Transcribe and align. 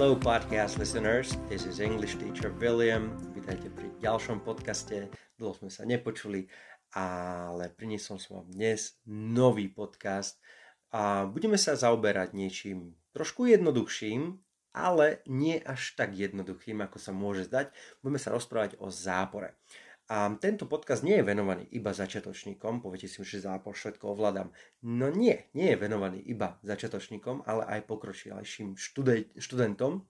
Hello 0.00 0.16
podcast 0.16 0.80
listeners, 0.80 1.36
this 1.52 1.68
is 1.68 1.76
English 1.76 2.16
teacher 2.16 2.48
William. 2.56 3.12
Vítajte 3.36 3.68
pri 3.68 3.92
ďalšom 4.00 4.40
podcaste. 4.40 5.12
Dlho 5.36 5.52
sme 5.52 5.68
sa 5.68 5.84
nepočuli, 5.84 6.48
ale 6.96 7.68
priniesol 7.68 8.16
som 8.16 8.40
vám 8.40 8.48
dnes 8.48 8.96
nový 9.04 9.68
podcast 9.68 10.40
a 10.88 11.28
budeme 11.28 11.60
sa 11.60 11.76
zaoberať 11.76 12.32
niečím 12.32 12.96
trošku 13.12 13.44
jednoduchším, 13.44 14.40
ale 14.72 15.20
nie 15.28 15.60
až 15.60 15.92
tak 16.00 16.16
jednoduchým, 16.16 16.80
ako 16.80 16.96
sa 16.96 17.12
môže 17.12 17.44
zdať. 17.52 17.68
Budeme 18.00 18.16
sa 18.16 18.32
rozprávať 18.32 18.80
o 18.80 18.88
zápore. 18.88 19.52
A 20.10 20.26
tento 20.42 20.66
podcast 20.66 21.06
nie 21.06 21.22
je 21.22 21.28
venovaný 21.28 21.70
iba 21.70 21.94
začiatočníkom, 21.94 22.82
poviete 22.82 23.06
si, 23.06 23.22
že 23.22 23.46
zápor 23.46 23.78
všetko 23.78 24.10
ovládam. 24.10 24.50
No 24.82 25.06
nie, 25.06 25.46
nie 25.54 25.70
je 25.70 25.78
venovaný 25.78 26.18
iba 26.26 26.58
začiatočníkom, 26.66 27.46
ale 27.46 27.62
aj 27.78 27.86
pokročilejším 27.86 28.74
študentom, 29.38 30.02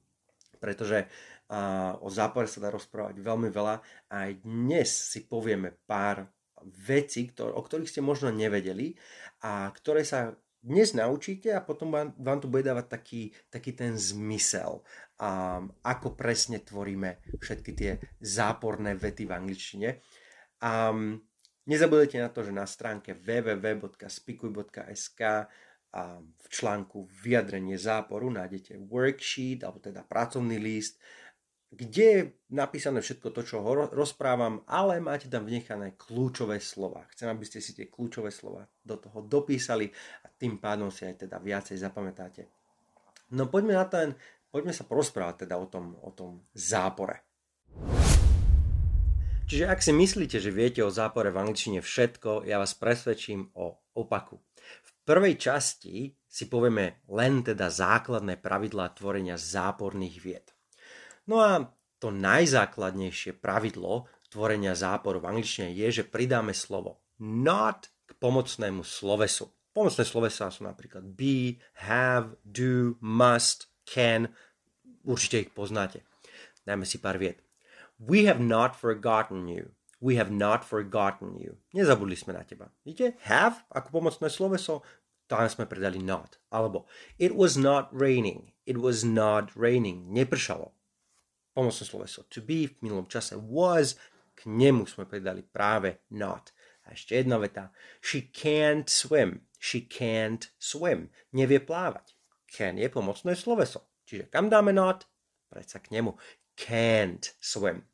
pretože 0.57 1.05
a, 1.53 2.01
o 2.01 2.09
zápore 2.09 2.49
sa 2.49 2.65
dá 2.65 2.73
rozprávať 2.73 3.21
veľmi 3.21 3.53
veľa 3.53 3.77
a 4.09 4.15
aj 4.25 4.41
dnes 4.41 4.89
si 4.89 5.29
povieme 5.29 5.77
pár 5.85 6.33
vecí, 6.65 7.29
ktor- 7.29 7.53
o 7.53 7.61
ktorých 7.61 7.93
ste 7.93 8.01
možno 8.01 8.33
nevedeli 8.33 8.97
a 9.45 9.69
ktoré 9.69 10.05
sa 10.05 10.33
dnes 10.63 10.93
naučíte 10.93 11.55
a 11.57 11.61
potom 11.65 11.91
vám, 11.91 12.15
vám 12.21 12.41
to 12.41 12.49
bude 12.49 12.63
dávať 12.63 12.89
taký, 12.89 13.33
taký 13.49 13.73
ten 13.73 13.99
zmysel 13.99 14.83
um, 15.21 15.73
ako 15.85 16.11
presne 16.17 16.59
tvoríme 16.61 17.17
všetky 17.41 17.73
tie 17.73 17.99
záporné 18.21 18.95
vety 18.97 19.25
v 19.25 19.33
angličtine. 19.33 20.01
Um, 20.61 21.21
nezabudujte 21.65 22.21
na 22.21 22.29
to, 22.29 22.45
že 22.45 22.53
na 22.53 22.67
stránke 22.69 23.15
www.spikuj.sk 23.17 25.21
a 25.91 26.23
v 26.23 26.47
článku 26.47 27.11
vyjadrenie 27.25 27.75
záporu 27.75 28.31
nájdete 28.31 28.79
worksheet, 28.87 29.67
alebo 29.67 29.83
teda 29.83 30.07
pracovný 30.07 30.63
list, 30.63 31.03
kde 31.71 32.05
je 32.05 32.21
napísané 32.51 32.99
všetko 32.99 33.31
to, 33.31 33.47
čo 33.47 33.63
rozprávam, 33.95 34.67
ale 34.67 34.99
máte 34.99 35.31
tam 35.31 35.47
vnechané 35.47 35.95
kľúčové 35.95 36.59
slova. 36.59 37.07
Chcem, 37.15 37.31
aby 37.31 37.47
ste 37.47 37.63
si 37.63 37.79
tie 37.79 37.87
kľúčové 37.87 38.35
slova 38.35 38.67
do 38.83 38.99
toho 38.99 39.23
dopísali 39.23 39.87
a 40.23 40.31
tým 40.35 40.59
pádom 40.59 40.91
si 40.91 41.07
aj 41.07 41.27
teda 41.27 41.39
viacej 41.39 41.79
zapamätáte. 41.79 42.51
No 43.31 43.47
poďme 43.47 43.79
na 43.79 43.87
ten 43.87 44.19
poďme 44.51 44.75
sa 44.75 44.85
porozprávať 44.85 45.47
teda 45.47 45.57
o 45.57 45.67
tom, 45.71 45.95
o 46.03 46.11
tom 46.11 46.43
zápore. 46.53 47.23
Čiže 49.51 49.67
ak 49.67 49.83
si 49.83 49.91
myslíte, 49.91 50.39
že 50.39 50.55
viete 50.55 50.83
o 50.87 50.95
zápore 50.95 51.35
v 51.35 51.43
angličtine 51.43 51.83
všetko, 51.83 52.47
ja 52.47 52.63
vás 52.63 52.75
presvedčím 52.79 53.51
o 53.59 53.83
opaku. 53.99 54.39
V 54.83 54.91
prvej 55.03 55.35
časti 55.39 56.15
si 56.31 56.45
povieme 56.47 57.03
len 57.11 57.43
teda 57.43 57.67
základné 57.67 58.39
pravidlá 58.39 58.95
tvorenia 58.95 59.35
záporných 59.35 60.17
vied. 60.23 60.47
No 61.29 61.45
a 61.45 61.69
to 62.01 62.09
najzákladnejšie 62.09 63.37
pravidlo 63.37 64.09
tvorenia 64.33 64.73
záporu 64.73 65.21
v 65.21 65.37
angličtine 65.37 65.75
je, 65.75 66.01
že 66.01 66.09
pridáme 66.09 66.57
slovo 66.57 67.05
not 67.21 67.93
k 68.09 68.17
pomocnému 68.17 68.81
slovesu. 68.81 69.53
Pomocné 69.71 70.03
slovesa 70.03 70.51
sú 70.51 70.67
napríklad 70.67 71.05
be, 71.15 71.61
have, 71.87 72.35
do, 72.43 72.97
must, 72.99 73.71
can, 73.87 74.33
určite 75.05 75.47
ich 75.47 75.51
poznáte. 75.53 76.03
Dajme 76.65 76.89
si 76.89 76.99
pár 76.99 77.21
viet. 77.21 77.45
We 78.01 78.25
have 78.27 78.41
not 78.41 78.75
forgotten 78.75 79.47
you. 79.47 79.77
We 80.01 80.17
have 80.17 80.33
not 80.33 80.65
forgotten 80.65 81.37
you. 81.37 81.61
Nezabudli 81.77 82.17
sme 82.17 82.33
na 82.33 82.43
teba. 82.43 82.73
Vidíte? 82.83 83.21
Have 83.29 83.69
ako 83.69 84.01
pomocné 84.01 84.33
sloveso, 84.33 84.81
tam 85.29 85.45
sme 85.47 85.69
predali 85.69 86.01
not. 86.01 86.41
Alebo 86.49 86.89
it 87.21 87.37
was 87.37 87.61
not 87.61 87.93
raining. 87.93 88.57
It 88.65 88.81
was 88.81 89.05
not 89.05 89.53
raining. 89.53 90.09
Nepršalo. 90.11 90.73
Pomocné 91.61 91.85
sloveso. 91.85 92.25
To 92.33 92.41
be 92.41 92.65
v 92.65 92.81
minulom 92.81 93.05
čase 93.05 93.37
was. 93.37 94.01
K 94.33 94.49
nemu 94.49 94.89
sme 94.89 95.05
predali 95.05 95.45
práve 95.45 96.09
not. 96.17 96.57
A 96.89 96.97
ešte 96.97 97.21
jedna 97.21 97.37
veta. 97.37 97.69
She 98.01 98.33
can't 98.33 98.89
swim. 98.89 99.45
She 99.61 99.85
can't 99.85 100.49
swim. 100.57 101.13
Nevie 101.37 101.61
plávať. 101.61 102.17
Can 102.49 102.81
je 102.81 102.89
pomocné 102.89 103.37
sloveso. 103.37 103.93
Čiže 104.09 104.33
kam 104.33 104.49
dáme 104.49 104.73
not? 104.73 105.05
Predsa 105.53 105.85
k 105.85 105.93
nemu. 106.01 106.17
Can't 106.57 107.37
swim. 107.37 107.85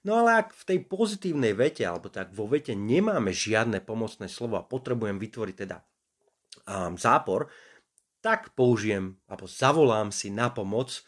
No 0.00 0.24
ale 0.24 0.40
ak 0.40 0.56
v 0.56 0.64
tej 0.64 0.78
pozitívnej 0.88 1.52
vete, 1.52 1.84
alebo 1.84 2.08
tak 2.08 2.32
vo 2.32 2.48
vete 2.48 2.72
nemáme 2.72 3.36
žiadne 3.36 3.84
pomocné 3.84 4.32
slovo 4.32 4.56
a 4.56 4.64
potrebujem 4.64 5.20
vytvoriť 5.20 5.56
teda 5.60 5.76
um, 6.64 6.96
zápor, 6.96 7.52
tak 8.24 8.56
použijem, 8.56 9.20
alebo 9.28 9.44
zavolám 9.44 10.08
si 10.08 10.32
na 10.32 10.48
pomoc 10.48 11.04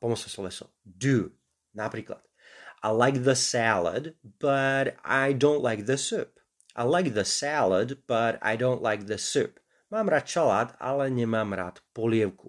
pomocné 0.00 0.28
sloveso 0.32 0.72
do. 0.84 1.28
Napríklad, 1.76 2.20
I 2.82 2.90
like 2.90 3.22
the 3.22 3.36
salad, 3.36 4.16
but 4.40 4.98
I 5.04 5.32
don't 5.32 5.62
like 5.62 5.86
the 5.86 6.00
soup. 6.00 6.40
I 6.74 6.88
like 6.88 7.12
the 7.12 7.24
salad, 7.24 8.00
but 8.08 8.40
I 8.40 8.56
don't 8.56 8.80
like 8.80 9.04
the 9.04 9.20
soup. 9.20 9.60
Mám 9.92 10.08
rád 10.08 10.24
šalát, 10.24 10.68
ale 10.80 11.12
nemám 11.12 11.52
rád 11.52 11.84
polievku. 11.92 12.48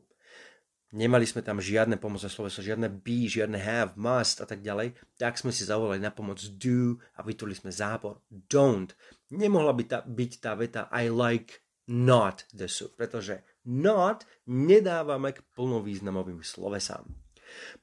Nemali 0.94 1.26
sme 1.26 1.42
tam 1.42 1.58
žiadne 1.58 1.98
pomocné 1.98 2.30
sloveso, 2.30 2.62
žiadne 2.62 2.86
be, 2.88 3.26
žiadne 3.26 3.58
have, 3.58 3.98
must 3.98 4.40
a 4.40 4.46
tak 4.46 4.62
ďalej, 4.62 4.94
tak 5.18 5.36
sme 5.42 5.50
si 5.50 5.66
zavolali 5.66 5.98
na 5.98 6.14
pomoc 6.14 6.38
do 6.56 7.02
a 7.18 7.26
vytvorili 7.26 7.58
sme 7.58 7.74
zápor 7.74 8.22
don't. 8.30 8.94
Nemohla 9.34 9.74
by 9.74 9.84
tá, 9.90 10.00
byť 10.06 10.32
tá 10.38 10.54
veta 10.54 10.86
I 10.94 11.10
like 11.10 11.66
not 11.90 12.46
the 12.54 12.70
soup, 12.70 12.94
pretože 12.94 13.42
not 13.68 14.28
nedávame 14.48 15.36
k 15.36 15.44
plnovýznamovým 15.56 16.44
slovesám. 16.44 17.08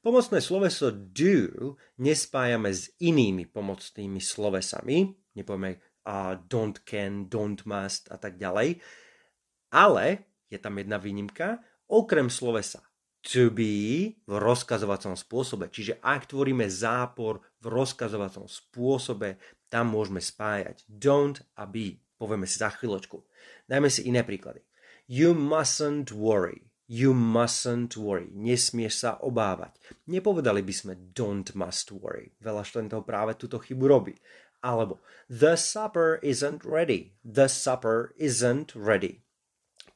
Pomocné 0.03 0.43
sloveso 0.43 0.91
do 0.91 1.79
nespájame 2.03 2.75
s 2.75 2.91
inými 2.99 3.47
pomocnými 3.47 4.19
slovesami, 4.19 5.15
nepovieme 5.39 5.79
uh, 5.79 6.35
don't 6.51 6.83
can, 6.83 7.31
don't 7.31 7.63
must 7.65 8.11
a 8.11 8.19
tak 8.19 8.35
ďalej, 8.35 8.83
ale 9.71 10.27
je 10.51 10.59
tam 10.59 10.75
jedna 10.75 10.99
výnimka, 10.99 11.63
okrem 11.87 12.27
slovesa 12.27 12.83
to 13.21 13.53
be 13.53 14.17
v 14.25 14.33
rozkazovacom 14.33 15.13
spôsobe. 15.13 15.69
Čiže 15.69 16.01
ak 16.01 16.33
tvoríme 16.33 16.65
zápor 16.73 17.45
v 17.61 17.67
rozkazovacom 17.69 18.49
spôsobe, 18.49 19.37
tam 19.69 19.93
môžeme 19.93 20.25
spájať 20.25 20.89
don't 20.89 21.45
a 21.55 21.69
be. 21.69 22.01
Povieme 22.17 22.49
si 22.49 22.57
za 22.57 22.73
chvíľočku. 22.73 23.21
Dajme 23.69 23.93
si 23.93 24.09
iné 24.09 24.25
príklady. 24.25 24.65
You 25.11 25.35
mustn't 25.35 26.15
worry. 26.15 26.71
You 26.87 27.19
mustn't 27.19 27.99
worry. 27.99 28.31
Nesmieš 28.31 28.95
sa 29.03 29.19
obávať. 29.19 29.75
Nepovedali 30.07 30.63
by 30.63 30.71
sme 30.71 30.95
don't 31.19 31.51
must 31.59 31.91
worry. 31.91 32.31
Veľa 32.39 32.63
študentov 32.63 33.11
práve 33.11 33.35
túto 33.35 33.59
chybu 33.59 33.91
robí. 33.91 34.15
Alebo 34.63 35.03
the 35.27 35.59
supper 35.59 36.23
isn't 36.23 36.63
ready. 36.63 37.19
The 37.27 37.51
supper 37.51 38.15
isn't 38.23 38.79
ready. 38.79 39.27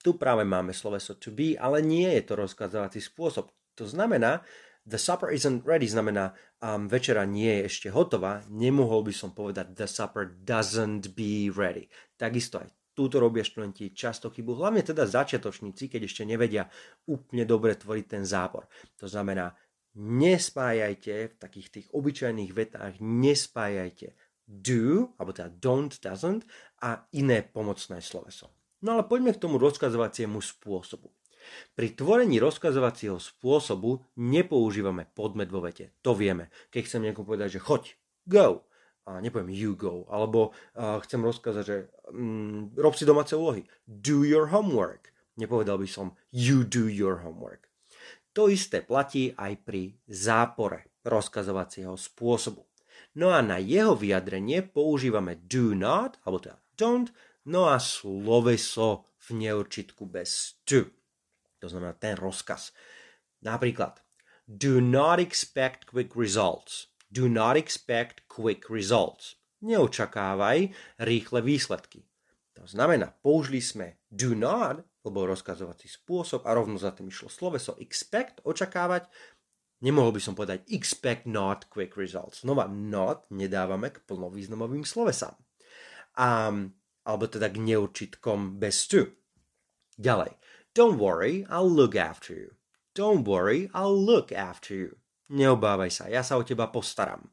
Tu 0.03 0.19
práve 0.19 0.43
máme 0.43 0.75
sloveso 0.75 1.15
to 1.15 1.31
be, 1.31 1.55
ale 1.55 1.79
nie 1.79 2.11
je 2.19 2.23
to 2.27 2.35
rozkazovací 2.35 2.99
spôsob. 2.99 3.55
To 3.79 3.87
znamená, 3.87 4.43
the 4.83 4.99
supper 4.99 5.31
isn't 5.31 5.63
ready, 5.63 5.87
znamená 5.87 6.35
um, 6.59 6.91
večera 6.91 7.23
nie 7.23 7.63
je 7.63 7.71
ešte 7.71 7.89
hotová, 7.95 8.43
nemohol 8.51 9.07
by 9.07 9.15
som 9.15 9.31
povedať 9.31 9.79
the 9.79 9.87
supper 9.87 10.27
doesn't 10.43 11.15
be 11.15 11.55
ready. 11.55 11.87
Takisto 12.19 12.67
aj 12.67 12.75
túto 12.95 13.19
robia 13.19 13.43
študenti 13.43 13.91
často 13.93 14.31
chybu, 14.31 14.55
hlavne 14.57 14.87
teda 14.87 15.05
začiatočníci, 15.05 15.91
keď 15.91 16.01
ešte 16.07 16.23
nevedia 16.23 16.71
úplne 17.11 17.43
dobre 17.45 17.75
tvoriť 17.75 18.07
ten 18.07 18.23
zápor. 18.23 18.71
To 19.03 19.11
znamená, 19.11 19.53
nespájajte 19.99 21.15
v 21.31 21.35
takých 21.39 21.69
tých 21.71 21.87
obyčajných 21.91 22.51
vetách, 22.55 23.03
nespájajte 23.03 24.15
do, 24.47 25.11
alebo 25.19 25.35
teda 25.35 25.51
don't, 25.59 25.93
doesn't 26.01 26.47
a 26.83 27.07
iné 27.17 27.43
pomocné 27.43 27.99
sloveso. 27.99 28.55
No 28.85 28.99
ale 28.99 29.09
poďme 29.09 29.33
k 29.33 29.43
tomu 29.43 29.57
rozkazovaciemu 29.57 30.39
spôsobu. 30.45 31.09
Pri 31.77 31.93
tvorení 31.93 32.41
rozkazovacieho 32.41 33.21
spôsobu 33.21 34.01
nepoužívame 34.17 35.09
podmet 35.13 35.53
vo 35.53 35.61
vete. 35.61 35.93
To 36.01 36.17
vieme. 36.17 36.49
Keď 36.73 36.83
chcem 36.85 37.03
niekomu 37.05 37.37
povedať, 37.37 37.61
že 37.61 37.65
choď, 37.65 37.83
go, 38.25 38.65
a 39.05 39.21
nepoviem 39.21 39.53
you 39.53 39.77
go, 39.77 40.09
alebo 40.09 40.53
uh, 40.77 41.01
chcem 41.05 41.21
rozkázať, 41.21 41.65
že 41.65 41.77
um, 42.09 42.73
rob 42.77 42.97
si 42.97 43.05
domáce 43.05 43.37
úlohy, 43.37 43.69
do 43.85 44.25
your 44.25 44.49
homework. 44.49 45.13
Nepovedal 45.37 45.77
by 45.77 45.89
som 45.89 46.17
you 46.33 46.65
do 46.65 46.89
your 46.89 47.21
homework. 47.21 47.69
To 48.35 48.51
isté 48.51 48.83
platí 48.83 49.31
aj 49.37 49.63
pri 49.63 49.95
zápore 50.11 50.91
rozkazovacieho 51.07 51.95
spôsobu. 51.95 52.67
No 53.15 53.31
a 53.31 53.45
na 53.45 53.63
jeho 53.63 53.95
vyjadrenie 53.95 54.67
používame 54.67 55.39
do 55.47 55.77
not, 55.77 56.19
alebo 56.27 56.43
teda 56.43 56.59
don't, 56.75 57.15
No 57.45 57.69
a 57.69 57.77
sloveso 57.77 59.05
v 59.29 59.45
neurčitku 59.45 60.09
bez 60.09 60.57
to. 60.65 60.89
To 61.61 61.67
znamená 61.69 61.93
ten 62.01 62.17
rozkaz. 62.17 62.73
Napríklad, 63.45 64.01
do 64.49 64.81
not 64.81 65.21
expect 65.21 65.85
quick 65.85 66.17
results. 66.17 66.89
Do 67.15 67.31
not 67.31 67.55
expect 67.55 68.27
quick 68.27 68.67
results. 68.67 69.39
Neočakávaj 69.63 70.75
rýchle 70.99 71.41
výsledky. 71.47 72.03
To 72.59 72.67
znamená, 72.67 73.15
použili 73.23 73.63
sme 73.63 74.03
do 74.11 74.35
not 74.35 74.83
lebo 75.05 75.29
rozkazovací 75.29 75.87
spôsob 75.87 76.49
a 76.49 76.57
rovno 76.57 76.81
za 76.81 76.97
tým 76.97 77.13
išlo 77.13 77.29
sloveso 77.29 77.77
expect, 77.77 78.41
očakávať. 78.41 79.05
Nemohol 79.85 80.17
by 80.17 80.21
som 80.25 80.33
povedať 80.33 80.65
expect 80.73 81.29
not 81.29 81.69
quick 81.69 82.01
results. 82.01 82.41
Znova 82.41 82.65
not 82.73 83.29
nedávame 83.29 83.93
k 83.93 84.01
plnovýznamovým 84.09 84.81
slovesám. 84.81 85.37
Um, 86.17 86.73
alebo 87.05 87.29
teda 87.29 87.53
k 87.53 87.61
neurčitkom 87.61 88.57
bez 88.57 88.89
to. 88.89 89.13
Ďalej. 90.01 90.41
Don't 90.73 90.97
worry, 90.97 91.45
I'll 91.53 91.69
look 91.69 91.93
after 91.93 92.33
you. 92.33 92.57
Don't 92.97 93.29
worry, 93.29 93.69
I'll 93.77 93.95
look 93.95 94.33
after 94.33 94.73
you. 94.73 95.04
Neobávaj 95.33 95.91
sa, 95.93 96.05
ja 96.13 96.21
sa 96.21 96.37
o 96.37 96.45
teba 96.45 96.69
postaram. 96.69 97.33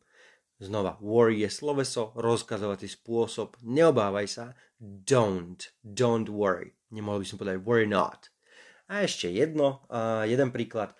Znova, 0.61 1.01
worry 1.01 1.41
je 1.41 1.49
sloveso, 1.49 2.13
rozkazovací 2.13 2.85
spôsob. 2.85 3.57
Neobávaj 3.65 4.27
sa, 4.29 4.45
don't, 4.79 5.73
don't 5.81 6.29
worry. 6.29 6.77
Nemohol 6.93 7.25
by 7.25 7.27
som 7.27 7.37
povedať 7.41 7.57
worry 7.65 7.89
not. 7.89 8.29
A 8.91 9.07
ešte 9.07 9.31
jedno, 9.31 9.81
uh, 9.89 10.21
jeden 10.27 10.53
príklad. 10.53 10.93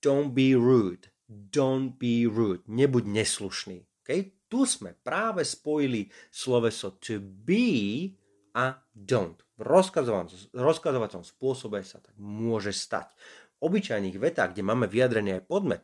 Don't 0.00 0.32
be 0.32 0.56
rude. 0.56 1.12
Don't 1.28 2.00
be 2.00 2.24
rude. 2.24 2.64
Nebuď 2.64 3.04
neslušný. 3.04 3.84
Okay? 4.00 4.32
Tu 4.48 4.64
sme 4.64 4.96
práve 4.96 5.44
spojili 5.44 6.08
sloveso 6.32 6.96
to 6.96 7.20
be 7.20 8.14
a 8.56 8.80
don't. 8.94 9.42
V 9.56 9.62
rozkazovacom 10.56 11.22
spôsobe 11.22 11.84
sa 11.84 12.00
tak 12.00 12.16
môže 12.16 12.72
stať. 12.72 13.12
V 13.58 13.70
obyčajných 13.70 14.18
vetách, 14.18 14.56
kde 14.56 14.66
máme 14.66 14.90
vyjadrený 14.90 15.38
aj 15.38 15.46
podmet, 15.46 15.82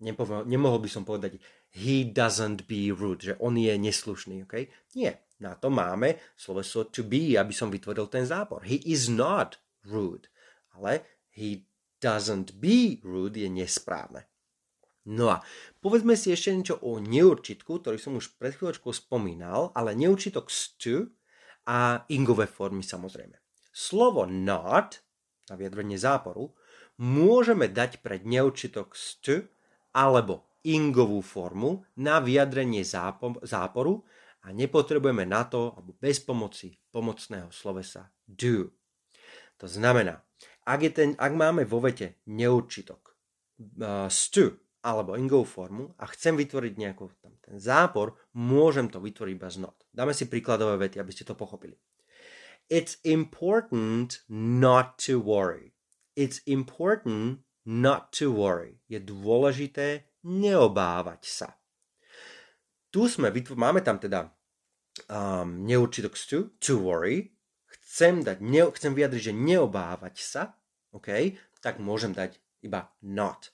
nemohol 0.00 0.78
by 0.80 0.90
som 0.90 1.04
povedať 1.08 1.40
he 1.72 2.04
doesn't 2.04 2.68
be 2.68 2.92
rude, 2.92 3.24
že 3.24 3.34
on 3.40 3.56
je 3.56 3.72
neslušný, 3.76 4.44
okay? 4.44 4.68
Nie, 4.92 5.24
na 5.40 5.56
to 5.56 5.68
máme 5.68 6.16
sloveso 6.36 6.88
to 6.88 7.04
be, 7.04 7.36
aby 7.36 7.52
som 7.52 7.68
vytvoril 7.68 8.08
ten 8.08 8.24
zápor. 8.24 8.64
He 8.64 8.80
is 8.84 9.08
not 9.08 9.60
rude, 9.84 10.28
ale 10.76 11.04
he 11.32 11.68
doesn't 12.00 12.60
be 12.60 13.00
rude 13.04 13.36
je 13.36 13.48
nesprávne. 13.48 14.28
No 15.06 15.30
a 15.30 15.38
povedzme 15.78 16.18
si 16.18 16.34
ešte 16.34 16.50
niečo 16.50 16.76
o 16.82 16.98
neurčitku, 16.98 17.78
ktorý 17.78 17.94
som 17.96 18.18
už 18.18 18.34
pred 18.42 18.58
chvíľočkou 18.58 18.90
spomínal, 18.90 19.70
ale 19.78 19.94
neurčitok 19.94 20.50
stu 20.50 21.14
a 21.70 22.02
ingové 22.10 22.50
formy 22.50 22.82
samozrejme. 22.82 23.38
Slovo 23.70 24.26
not, 24.26 24.98
na 25.46 25.54
vyjadrenie 25.54 25.94
záporu, 25.94 26.58
môžeme 26.98 27.70
dať 27.70 28.02
pred 28.02 28.26
neurčitok 28.26 28.98
stu 28.98 29.46
alebo 29.96 30.60
ingovú 30.68 31.24
formu 31.24 31.80
na 31.96 32.20
vyjadrenie 32.20 32.84
záporu 33.40 34.04
a 34.44 34.52
nepotrebujeme 34.52 35.24
na 35.24 35.48
to, 35.48 35.72
alebo 35.72 35.96
bez 35.96 36.20
pomoci 36.20 36.76
pomocného 36.92 37.48
slovesa 37.48 38.12
do. 38.28 38.68
To 39.56 39.64
znamená, 39.64 40.20
ak, 40.68 40.80
je 40.84 40.92
ten, 40.92 41.10
ak 41.16 41.32
máme 41.32 41.64
vo 41.64 41.80
vete 41.80 42.20
neurčitok 42.28 43.16
uh, 43.80 44.10
stu 44.12 44.52
alebo 44.84 45.16
ingovú 45.18 45.46
formu 45.48 45.84
a 45.98 46.06
chcem 46.12 46.36
vytvoriť 46.36 46.72
nejaký 46.76 47.02
tam 47.18 47.34
ten 47.42 47.56
zápor, 47.58 48.14
môžem 48.36 48.86
to 48.86 49.00
vytvoriť 49.00 49.36
bez 49.38 49.56
not. 49.58 49.74
Dáme 49.90 50.12
si 50.12 50.28
príkladové 50.28 50.76
vety, 50.86 51.00
aby 51.00 51.10
ste 51.10 51.26
to 51.26 51.34
pochopili. 51.34 51.74
It's 52.66 52.98
important 53.06 54.26
not 54.30 54.98
to 55.06 55.22
worry. 55.22 55.74
It's 56.18 56.42
important 56.46 57.45
not 57.66 58.14
to 58.14 58.30
worry. 58.30 58.78
Je 58.86 59.02
dôležité 59.02 60.06
neobávať 60.22 61.22
sa. 61.26 61.48
Tu 62.94 63.10
sme, 63.10 63.34
máme 63.34 63.82
tam 63.82 64.00
teda 64.00 64.30
um, 65.10 65.66
neurčitok 65.66 66.14
to, 66.16 66.54
to 66.62 66.78
worry. 66.78 67.34
Chcem, 67.66 68.22
dať, 68.24 68.38
ne, 68.40 68.62
chcem 68.72 68.94
vyjadriť, 68.94 69.22
že 69.30 69.34
neobávať 69.34 70.14
sa, 70.22 70.56
OK, 70.94 71.36
tak 71.60 71.82
môžem 71.82 72.14
dať 72.14 72.38
iba 72.64 72.88
not. 73.04 73.52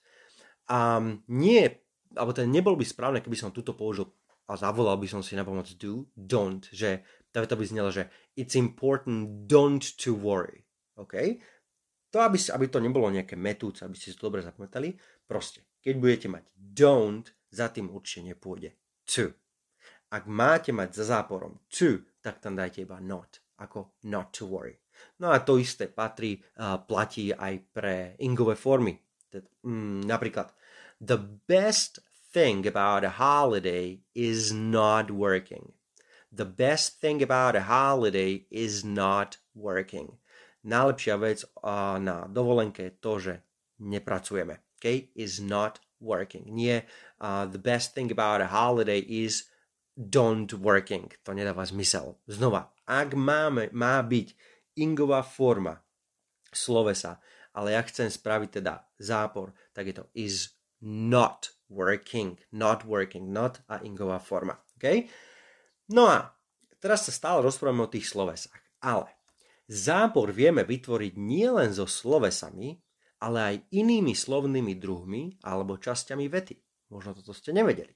Um, 0.70 1.26
nie, 1.26 1.66
alebo 2.14 2.30
ten 2.36 2.52
nebol 2.52 2.78
by 2.78 2.84
správne, 2.86 3.18
keby 3.24 3.34
som 3.34 3.50
túto 3.50 3.74
použil 3.74 4.12
a 4.46 4.54
zavolal 4.54 5.00
by 5.00 5.08
som 5.08 5.24
si 5.24 5.34
na 5.34 5.42
pomoc 5.42 5.66
do, 5.80 6.06
don't, 6.14 6.68
že 6.70 7.02
to 7.32 7.56
by 7.56 7.64
znelo, 7.64 7.88
že 7.88 8.12
it's 8.36 8.54
important 8.54 9.48
don't 9.48 9.82
to 9.96 10.12
worry. 10.12 10.68
OK? 11.00 11.40
To, 12.12 12.20
aby, 12.20 12.36
aby 12.36 12.66
to 12.68 12.76
nebolo 12.76 13.08
nejaké 13.08 13.40
metúce, 13.40 13.80
aby 13.88 13.96
ste 13.96 14.12
si 14.12 14.16
to 14.20 14.28
dobre 14.28 14.44
zapamätali, 14.44 14.92
proste, 15.24 15.64
keď 15.80 15.94
budete 15.96 16.28
mať 16.28 16.44
don't, 16.52 17.26
za 17.48 17.72
tým 17.72 17.88
určite 17.88 18.32
nepôjde 18.32 18.76
to. 19.08 19.32
Ak 20.12 20.28
máte 20.28 20.76
mať 20.76 20.92
za 20.92 21.16
záporom 21.16 21.64
to, 21.72 22.04
tak 22.20 22.44
tam 22.44 22.56
dajte 22.56 22.84
iba 22.84 23.00
not, 23.00 23.40
ako 23.56 23.96
not 24.04 24.28
to 24.36 24.44
worry. 24.44 24.76
No 25.24 25.32
a 25.32 25.40
to 25.40 25.56
isté 25.56 25.88
patrí, 25.88 26.36
uh, 26.60 26.84
platí 26.84 27.32
aj 27.32 27.54
pre 27.72 27.96
ingové 28.20 28.60
formy. 28.60 28.92
Teda, 29.32 29.48
mm, 29.64 30.04
napríklad, 30.04 30.52
the 31.00 31.16
best 31.48 32.04
thing 32.28 32.68
about 32.68 33.08
a 33.08 33.16
holiday 33.16 34.04
is 34.12 34.52
not 34.52 35.08
working. 35.08 35.72
The 36.28 36.48
best 36.48 37.00
thing 37.00 37.24
about 37.24 37.56
a 37.56 37.64
holiday 37.64 38.44
is 38.52 38.84
not 38.84 39.40
working 39.56 40.20
najlepšia 40.66 41.14
vec 41.18 41.44
na 42.02 42.26
dovolenke 42.30 42.90
je 42.90 42.92
to, 42.98 43.12
že 43.18 43.34
nepracujeme. 43.82 44.62
Okay? 44.78 45.10
Is 45.14 45.38
not 45.38 45.78
working. 46.02 46.50
Nie 46.50 46.84
uh, 47.22 47.46
the 47.46 47.62
best 47.62 47.94
thing 47.94 48.10
about 48.10 48.42
a 48.42 48.50
holiday 48.50 48.98
is 48.98 49.46
don't 49.94 50.50
working. 50.50 51.14
To 51.22 51.30
nedáva 51.30 51.62
zmysel. 51.62 52.18
Znova, 52.26 52.74
ak 52.84 53.14
máme, 53.14 53.70
má 53.70 54.02
byť 54.02 54.34
ingová 54.82 55.22
forma 55.22 55.78
slovesa, 56.50 57.22
ale 57.54 57.78
ja 57.78 57.82
chcem 57.86 58.10
spraviť 58.10 58.60
teda 58.60 58.82
zápor, 58.98 59.54
tak 59.70 59.88
je 59.88 59.94
to 60.02 60.04
is 60.18 60.58
not 60.82 61.54
working. 61.70 62.40
Not 62.50 62.82
working. 62.84 63.30
Not 63.30 63.62
a 63.70 63.80
ingová 63.86 64.18
forma. 64.18 64.58
Okay? 64.76 65.06
No 65.92 66.10
a 66.10 66.34
teraz 66.82 67.06
sa 67.06 67.12
stále 67.14 67.44
rozprávame 67.44 67.86
o 67.86 67.92
tých 67.92 68.10
slovesách. 68.10 68.58
Ale 68.82 69.06
Zápor 69.70 70.34
vieme 70.34 70.66
vytvoriť 70.66 71.14
nielen 71.16 71.70
so 71.70 71.86
slovesami, 71.86 72.76
ale 73.22 73.38
aj 73.38 73.56
inými 73.70 74.12
slovnými 74.12 74.74
druhmi 74.76 75.38
alebo 75.46 75.78
časťami 75.78 76.26
vety. 76.26 76.54
Možno 76.90 77.14
toto 77.14 77.30
ste 77.30 77.54
nevedeli. 77.54 77.94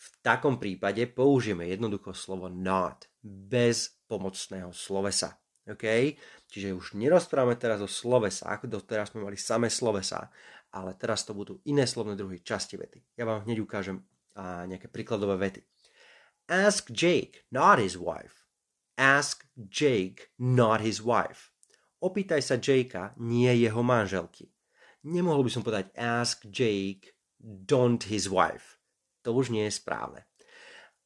V 0.00 0.06
takom 0.24 0.56
prípade 0.60 1.04
použijeme 1.08 1.68
jednoducho 1.68 2.12
slovo 2.16 2.48
not 2.48 3.08
bez 3.20 4.00
pomocného 4.08 4.72
slovesa. 4.72 5.40
OK? 5.68 6.16
Čiže 6.48 6.76
už 6.76 6.96
nerozprávame 6.96 7.56
teraz 7.56 7.84
o 7.84 7.90
slovesách, 7.90 8.64
doteraz 8.64 9.12
sme 9.12 9.24
mali 9.28 9.36
samé 9.36 9.68
slovesa, 9.68 10.32
ale 10.72 10.96
teraz 10.96 11.26
to 11.26 11.36
budú 11.36 11.60
iné 11.68 11.84
slovné 11.84 12.16
druhy 12.16 12.40
časti 12.40 12.80
vety. 12.80 13.18
Ja 13.20 13.28
vám 13.28 13.44
hneď 13.44 13.60
ukážem 13.60 14.00
a, 14.34 14.64
nejaké 14.64 14.88
príkladové 14.88 15.36
vety. 15.36 15.60
Ask 16.50 16.90
Jake, 16.90 17.46
not 17.52 17.78
his 17.78 17.94
wife. 17.94 18.39
Ask 19.00 19.48
Jake, 19.56 20.28
not 20.36 20.84
his 20.84 21.00
wife. 21.00 21.56
Opýtaj 22.04 22.44
sa 22.44 22.60
Jakea, 22.60 23.16
nie 23.16 23.48
jeho 23.56 23.80
manželky. 23.80 24.52
Nemohol 25.08 25.48
by 25.48 25.50
som 25.56 25.64
povedať 25.64 25.88
ask 25.96 26.44
Jake, 26.44 27.16
don't 27.40 28.04
his 28.12 28.28
wife. 28.28 28.76
To 29.24 29.32
už 29.32 29.48
nie 29.48 29.64
je 29.64 29.72
správne. 29.72 30.28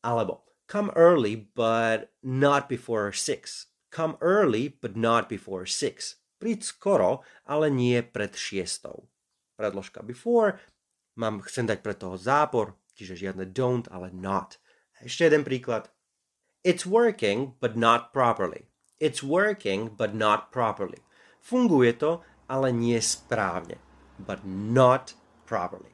Alebo 0.03 0.43
come 0.67 0.91
early 0.99 1.39
but 1.55 2.11
not 2.19 2.67
before 2.67 3.15
six. 3.15 3.71
Come 3.95 4.19
early 4.19 4.75
but 4.75 4.99
not 4.99 5.31
before 5.31 5.63
six. 5.63 6.19
Príď 6.43 6.67
skoro, 6.67 7.23
ale 7.47 7.71
nie 7.71 8.03
pred 8.03 8.35
šiestou. 8.35 9.07
Predložka 9.55 10.03
before, 10.03 10.59
mám, 11.15 11.47
chcem 11.47 11.71
dať 11.71 11.79
pre 11.79 11.95
toho 11.95 12.19
zápor, 12.19 12.75
čiže 12.99 13.31
žiadne 13.31 13.55
don't, 13.55 13.87
ale 13.95 14.11
not. 14.11 14.59
Ešte 14.99 15.31
jeden 15.31 15.47
príklad. 15.47 15.94
It's 16.65 16.89
working, 16.89 17.55
but 17.61 17.77
not 17.77 18.17
properly. 18.17 18.65
It's 18.97 19.21
working, 19.23 19.93
but 19.93 20.17
not 20.17 20.49
properly. 20.49 21.05
Funguje 21.45 21.93
to, 22.01 22.25
ale 22.49 22.73
nie 22.73 22.97
správne. 23.05 23.77
But 24.17 24.49
not 24.49 25.13
properly. 25.45 25.93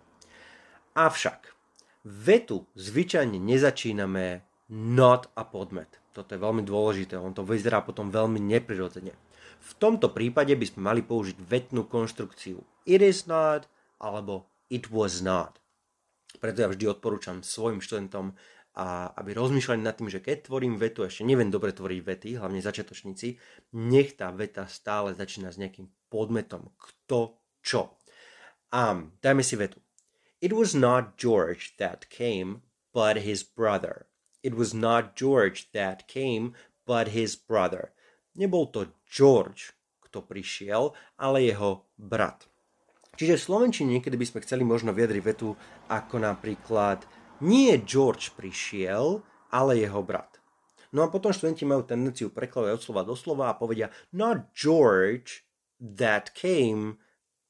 Avšak, 0.94 1.50
vetu 2.06 2.70
zvyčajne 2.78 3.42
nezačíname 3.42 4.46
not 4.70 5.26
a 5.34 5.42
podmet. 5.42 5.98
Toto 6.14 6.34
je 6.34 6.38
veľmi 6.38 6.62
dôležité, 6.62 7.18
on 7.18 7.34
to 7.34 7.42
vyzerá 7.42 7.82
potom 7.82 8.10
veľmi 8.10 8.38
neprirodzene. 8.38 9.14
V 9.60 9.72
tomto 9.78 10.14
prípade 10.14 10.54
by 10.54 10.66
sme 10.66 10.80
mali 10.86 11.02
použiť 11.02 11.36
vetnú 11.38 11.86
konštrukciu 11.86 12.62
it 12.86 13.02
is 13.02 13.26
not 13.26 13.66
alebo 14.00 14.46
it 14.70 14.90
was 14.90 15.22
not. 15.22 15.62
Preto 16.40 16.62
ja 16.62 16.68
vždy 16.70 16.86
odporúčam 16.90 17.42
svojim 17.42 17.82
študentom 17.82 18.38
a 18.78 19.10
aby 19.18 19.34
rozmýšľali 19.34 19.82
nad 19.82 19.98
tým, 19.98 20.06
že 20.06 20.22
keď 20.22 20.46
tvorím 20.46 20.78
vetu, 20.78 21.02
ešte 21.02 21.26
neviem 21.26 21.50
dobre 21.50 21.74
tvoriť 21.74 22.00
vety, 22.06 22.28
hlavne 22.38 22.62
začiatočníci, 22.62 23.34
nech 23.74 24.14
tá 24.14 24.30
veta 24.30 24.70
stále 24.70 25.10
začína 25.12 25.50
s 25.50 25.58
nejakým 25.58 25.90
podmetom. 26.06 26.70
Kto 26.78 27.42
čo. 27.60 27.98
A 28.70 28.94
dajme 29.18 29.42
si 29.42 29.58
vetu. 29.58 29.82
It 30.40 30.54
was 30.54 30.72
not 30.72 31.18
George 31.18 31.76
that 31.82 32.08
came, 32.08 32.62
but 32.94 33.26
his 33.26 33.42
brother. 33.42 34.06
It 34.40 34.56
was 34.56 34.72
not 34.72 35.18
George 35.18 35.68
that 35.76 36.08
came, 36.08 36.56
but 36.86 37.12
his 37.12 37.36
brother. 37.36 37.92
Nebol 38.38 38.70
to 38.72 38.94
George, 39.04 39.74
kto 40.00 40.24
prišiel, 40.24 40.96
ale 41.20 41.44
jeho 41.44 41.84
brat. 41.98 42.48
Čiže 43.20 43.36
v 43.36 43.46
Slovenčine 43.52 44.00
niekedy 44.00 44.16
by 44.16 44.26
sme 44.26 44.42
chceli 44.46 44.64
možno 44.64 44.96
vyjadriť 44.96 45.22
vetu 45.22 45.52
ako 45.92 46.16
napríklad 46.24 47.04
nie 47.40 47.76
George 47.82 48.32
prišiel, 48.36 49.24
ale 49.50 49.80
jeho 49.80 50.00
brat. 50.04 50.40
No 50.90 51.06
a 51.06 51.12
potom 51.12 51.30
študenti 51.30 51.62
majú 51.62 51.86
tendenciu 51.86 52.34
prekladať 52.34 52.72
od 52.74 52.82
slova 52.82 53.02
do 53.06 53.14
slova 53.14 53.46
a 53.50 53.58
povedia 53.58 53.90
not 54.10 54.50
George 54.54 55.46
that 55.78 56.34
came 56.34 56.98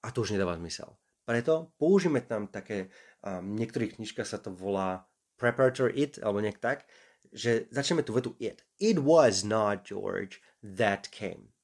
a 0.05 0.13
to 0.13 0.25
už 0.25 0.37
nedáva 0.37 0.57
zmysel. 0.57 0.97
Preto 1.25 1.73
použijeme 1.77 2.21
tam 2.25 2.49
také, 2.49 2.93
um, 3.25 3.57
v 3.57 3.65
niektorých 3.65 3.97
knižkách 3.97 4.29
sa 4.29 4.41
to 4.41 4.53
volá 4.53 5.07
preparatory 5.41 5.97
it, 5.97 6.13
alebo 6.21 6.43
nejak 6.43 6.61
tak, 6.61 6.85
že 7.33 7.71
začneme 7.73 8.05
tú 8.05 8.13
vetu 8.13 8.37
it. 8.43 8.67
It 8.77 9.01
was 9.01 9.47
not 9.47 9.87
George 9.87 10.43
that 10.61 11.09
came. 11.09 11.55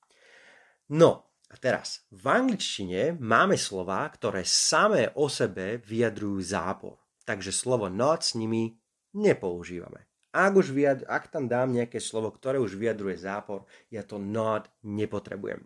No, 0.88 1.26
a 1.50 1.56
teraz, 1.58 2.06
v 2.10 2.26
angličtine 2.30 3.18
máme 3.18 3.58
slova, 3.58 4.06
ktoré 4.10 4.46
samé 4.46 5.10
o 5.18 5.26
sebe 5.26 5.82
vyjadrujú 5.82 6.38
zápor. 6.42 7.05
Takže 7.26 7.50
slovo 7.50 7.90
not 7.90 8.22
s 8.22 8.38
nimi 8.38 8.78
nepoužívame. 9.12 10.06
Ak, 10.36 10.52
už 10.52 10.70
vyjad, 10.70 11.02
ak 11.08 11.32
tam 11.32 11.48
dám 11.48 11.72
nejaké 11.72 11.96
slovo, 11.96 12.28
ktoré 12.30 12.60
už 12.60 12.76
vyjadruje 12.76 13.16
zápor, 13.16 13.64
ja 13.88 14.04
to 14.04 14.20
not 14.20 14.68
nepotrebujem. 14.84 15.64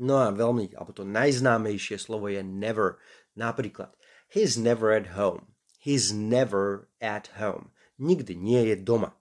No 0.00 0.22
a 0.22 0.32
veľmi, 0.32 0.72
alebo 0.78 0.94
to 0.96 1.04
najznámejšie 1.04 2.00
slovo 2.00 2.30
je 2.30 2.40
never. 2.40 3.02
Napríklad, 3.36 3.92
he's 4.30 4.56
never 4.56 4.94
at 4.94 5.12
home. 5.18 5.52
He's 5.76 6.14
never 6.14 6.88
at 7.02 7.34
home. 7.36 7.74
Nikdy 8.00 8.38
nie 8.38 8.72
je 8.72 8.76
doma. 8.80 9.12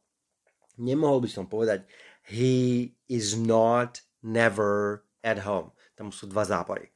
Nemohol 0.79 1.27
by 1.27 1.29
som 1.33 1.45
povedať, 1.51 1.83
he 2.23 2.93
is 3.11 3.35
not 3.35 4.05
never 4.23 5.03
at 5.25 5.43
home. 5.43 5.75
Tam 5.99 6.13
sú 6.13 6.31
dva 6.31 6.47
zápory. 6.47 6.93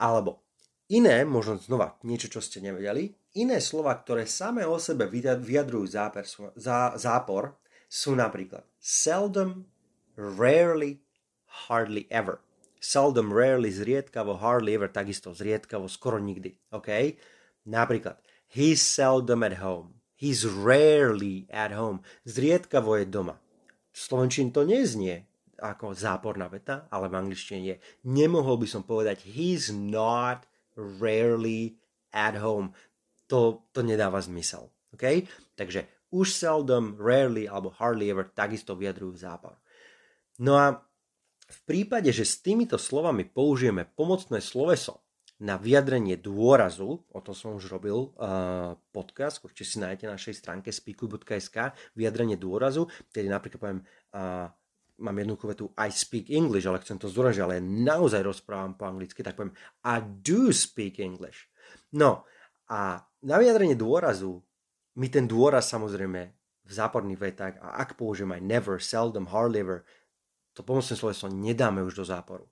Alebo 0.00 0.46
iné, 0.90 1.22
možno 1.22 1.58
znova 1.60 1.98
niečo, 2.02 2.30
čo 2.30 2.42
ste 2.42 2.62
nevedeli, 2.62 3.17
Iné 3.36 3.60
slova, 3.60 3.92
ktoré 3.92 4.24
samé 4.24 4.64
o 4.64 4.80
sebe 4.80 5.04
vyjadrujú 5.10 5.84
záper, 5.84 6.24
zá, 6.56 6.96
zápor, 6.96 7.60
sú 7.88 8.16
napríklad 8.16 8.64
seldom, 8.80 9.68
rarely, 10.16 11.00
hardly 11.68 12.08
ever. 12.08 12.40
Seldom, 12.78 13.34
rarely, 13.34 13.74
zriedkavo, 13.74 14.38
hardly 14.38 14.78
ever, 14.78 14.88
takisto 14.88 15.34
zriedkavo, 15.34 15.90
skoro 15.90 16.16
nikdy. 16.22 16.56
OK? 16.70 17.18
Napríklad, 17.66 18.16
he's 18.48 18.80
seldom 18.80 19.42
at 19.42 19.58
home. 19.58 19.98
He's 20.14 20.46
rarely 20.46 21.46
at 21.50 21.74
home. 21.74 22.02
Zriedkavo 22.26 22.96
je 22.98 23.06
doma. 23.06 23.36
V 23.92 23.98
Slovenčine 23.98 24.54
to 24.54 24.62
neznie 24.62 25.26
ako 25.58 25.90
záporná 25.90 26.46
veta, 26.46 26.86
ale 26.90 27.10
v 27.10 27.18
angličtine 27.18 27.60
je. 27.66 27.76
Nemohol 28.06 28.62
by 28.62 28.68
som 28.70 28.82
povedať 28.86 29.26
he's 29.26 29.74
not 29.74 30.46
rarely 30.78 31.78
at 32.14 32.38
home 32.38 32.74
to, 33.28 33.62
to 33.70 33.84
nedáva 33.84 34.18
zmysel. 34.24 34.72
Okay? 34.96 35.28
Takže 35.54 35.86
už 36.10 36.32
seldom, 36.32 36.96
rarely 36.96 37.44
alebo 37.44 37.68
hardly 37.76 38.08
ever 38.08 38.24
takisto 38.32 38.72
vyjadrujú 38.72 39.20
zápor. 39.20 39.60
No 40.40 40.56
a 40.56 40.80
v 41.48 41.58
prípade, 41.64 42.08
že 42.12 42.24
s 42.24 42.40
týmito 42.40 42.80
slovami 42.80 43.28
použijeme 43.28 43.84
pomocné 43.84 44.40
sloveso 44.40 45.04
na 45.38 45.54
vyjadrenie 45.54 46.18
dôrazu, 46.18 46.98
o 46.98 47.20
tom 47.22 47.34
som 47.36 47.54
už 47.54 47.70
robil 47.70 47.94
uh, 47.94 48.74
podcast, 48.90 49.38
určite 49.46 49.70
si 49.70 49.76
nájdete 49.78 50.04
na 50.10 50.18
našej 50.18 50.34
stránke 50.34 50.68
speakuj.sk, 50.74 51.56
vyjadrenie 51.94 52.34
dôrazu, 52.34 52.90
tedy 53.14 53.30
napríklad 53.30 53.60
poviem, 53.62 53.80
uh, 54.18 54.50
mám 54.98 55.16
jednu 55.22 55.38
vetu 55.38 55.70
I 55.78 55.94
speak 55.94 56.26
English, 56.34 56.66
ale 56.66 56.82
chcem 56.82 56.98
to 56.98 57.06
zdôrazniť, 57.06 57.44
ale 57.44 57.62
naozaj 57.62 58.18
rozprávam 58.18 58.74
po 58.74 58.90
anglicky, 58.90 59.22
tak 59.22 59.38
poviem 59.38 59.54
I 59.86 60.02
do 60.02 60.50
speak 60.50 60.98
English. 60.98 61.46
No 61.94 62.26
a 62.68 63.02
na 63.24 63.36
vyjadrenie 63.40 63.74
dôrazu, 63.74 64.44
my 65.00 65.06
ten 65.08 65.24
dôraz 65.24 65.72
samozrejme 65.72 66.20
v 66.68 66.70
záporných 66.70 67.20
vetách, 67.20 67.54
a 67.64 67.80
ak 67.80 67.96
použijem 67.96 68.28
aj 68.36 68.42
never, 68.44 68.76
seldom, 68.76 69.24
hardly 69.32 69.64
ever, 69.64 69.78
to 70.52 70.60
pomocné 70.60 70.98
sloveso 70.98 71.30
nedáme 71.32 71.80
už 71.80 72.02
do 72.02 72.04
záporu. 72.04 72.50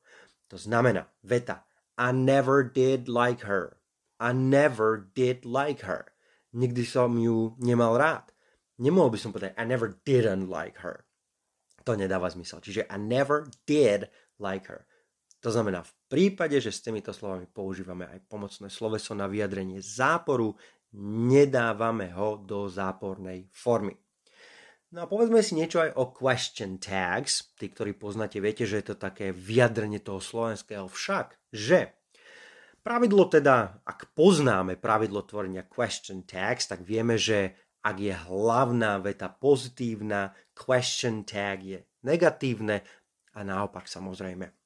To 0.49 0.57
znamená 0.57 1.11
veta 1.27 1.67
I 1.99 2.13
never 2.13 2.63
did 2.63 3.09
like 3.09 3.45
her. 3.45 3.83
I 4.17 4.33
never 4.33 5.11
did 5.13 5.45
like 5.45 5.85
her. 5.85 6.13
Nikdy 6.57 6.87
som 6.89 7.19
ju 7.21 7.57
nemal 7.61 8.01
rád. 8.01 8.33
Nemohol 8.81 9.13
by 9.13 9.19
som 9.21 9.33
povedať 9.33 9.53
I 9.57 9.65
never 9.69 10.01
didn't 10.05 10.49
like 10.49 10.81
her. 10.81 11.05
To 11.85 11.97
nedáva 11.97 12.29
zmysel. 12.33 12.61
Čiže 12.65 12.89
I 12.89 12.97
never 13.01 13.49
did 13.69 14.09
like 14.41 14.69
her. 14.69 14.89
To 15.47 15.55
znamená, 15.55 15.87
v 15.87 15.95
prípade, 16.11 16.59
že 16.59 16.75
s 16.75 16.83
týmito 16.83 17.15
slovami 17.15 17.47
používame 17.47 18.11
aj 18.11 18.19
pomocné 18.27 18.67
sloveso 18.67 19.15
na 19.15 19.31
vyjadrenie 19.31 19.79
záporu, 19.79 20.59
nedávame 20.99 22.11
ho 22.11 22.35
do 22.35 22.67
zápornej 22.67 23.47
formy. 23.55 23.95
No 24.91 25.07
a 25.07 25.07
povedzme 25.07 25.39
si 25.47 25.55
niečo 25.55 25.87
aj 25.87 25.95
o 26.03 26.11
question 26.11 26.83
tags. 26.83 27.55
Tí, 27.55 27.71
ktorí 27.71 27.95
poznáte, 27.95 28.43
viete, 28.43 28.67
že 28.67 28.83
je 28.83 28.87
to 28.91 28.97
také 28.99 29.31
vyjadrenie 29.31 30.03
toho 30.03 30.19
slovenského 30.19 30.91
však, 30.91 31.39
že 31.55 31.95
pravidlo 32.83 33.31
teda, 33.31 33.87
ak 33.87 34.19
poznáme 34.19 34.75
pravidlo 34.75 35.23
tvorenia 35.23 35.63
question 35.71 36.27
tags, 36.27 36.67
tak 36.67 36.83
vieme, 36.83 37.15
že 37.15 37.55
ak 37.87 38.03
je 38.03 38.11
hlavná 38.11 38.99
veta 38.99 39.31
pozitívna, 39.31 40.35
question 40.59 41.23
tag 41.23 41.63
je 41.63 41.87
negatívne 42.03 42.83
a 43.31 43.47
naopak 43.47 43.87
samozrejme. 43.87 44.66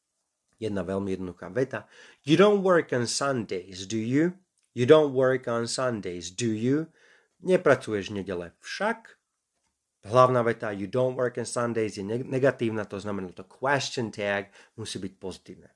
Jedna 0.61 0.85
veľmi 0.85 1.17
jednoduchá 1.17 1.49
veta. 1.49 1.89
You 2.21 2.37
don't 2.37 2.61
work 2.61 2.93
on 2.93 3.09
Sundays, 3.09 3.89
do 3.89 3.97
you? 3.97 4.37
You 4.77 4.85
don't 4.85 5.17
work 5.17 5.49
on 5.49 5.65
Sundays, 5.65 6.29
do 6.29 6.53
you? 6.53 6.93
Nepracuješ 7.41 8.13
v 8.13 8.21
nedele 8.21 8.53
však. 8.61 9.17
Hlavná 10.05 10.45
veta 10.45 10.69
you 10.73 10.85
don't 10.85 11.17
work 11.17 11.41
on 11.41 11.49
Sundays 11.49 11.97
je 11.97 12.05
negatívna, 12.05 12.85
to 12.85 13.01
znamená 13.01 13.33
to 13.33 13.49
question 13.49 14.13
tag 14.13 14.53
musí 14.77 15.01
byť 15.01 15.13
pozitívne. 15.17 15.73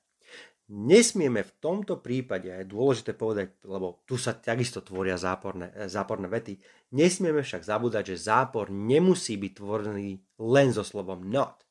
Nesmieme 0.65 1.45
v 1.45 1.53
tomto 1.61 2.01
prípade, 2.01 2.49
a 2.49 2.61
je 2.61 2.73
dôležité 2.73 3.13
povedať, 3.13 3.53
lebo 3.69 4.01
tu 4.09 4.17
sa 4.17 4.33
takisto 4.33 4.81
tvoria 4.81 5.13
záporné, 5.13 5.69
záporné 5.85 6.25
vety, 6.25 6.57
nesmieme 6.89 7.45
však 7.45 7.61
zabúdať, 7.61 8.13
že 8.13 8.33
zápor 8.33 8.73
nemusí 8.73 9.37
byť 9.37 9.51
tvorený 9.61 10.17
len 10.41 10.73
so 10.73 10.81
slovom 10.81 11.21
not. 11.25 11.64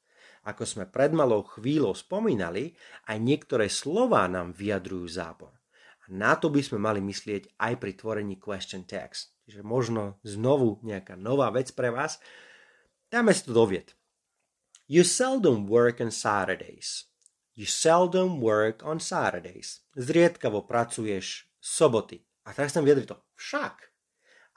Ako 0.44 0.68
sme 0.68 0.84
pred 0.84 1.08
malou 1.16 1.40
chvíľou 1.40 1.96
spomínali, 1.96 2.76
aj 3.08 3.16
niektoré 3.16 3.72
slová 3.72 4.28
nám 4.28 4.52
vyjadrujú 4.52 5.08
zápor. 5.08 5.56
A 6.04 6.12
na 6.12 6.36
to 6.36 6.52
by 6.52 6.60
sme 6.60 6.84
mali 6.84 7.00
myslieť 7.00 7.56
aj 7.56 7.80
pri 7.80 7.92
tvorení 7.96 8.36
question 8.36 8.84
text. 8.84 9.32
Čiže 9.48 9.64
možno 9.64 10.20
znovu 10.20 10.84
nejaká 10.84 11.16
nová 11.16 11.48
vec 11.48 11.72
pre 11.72 11.88
vás. 11.88 12.20
Dáme 13.08 13.32
si 13.32 13.48
to 13.48 13.56
do 13.56 13.64
vied. 13.64 13.96
You 14.84 15.00
seldom 15.00 15.64
work 15.64 16.00
on 16.04 16.12
Saturdays. 16.12 17.08
You 17.56 17.64
seldom 17.64 18.40
work 18.40 18.84
on 18.84 19.00
Saturdays. 19.00 19.80
Zriedkavo 19.96 20.68
pracuješ 20.68 21.48
soboty. 21.56 22.20
A 22.44 22.52
teraz 22.52 22.76
chcem 22.76 22.84
vyjadriť 22.84 23.08
to. 23.08 23.16
Však. 23.40 23.74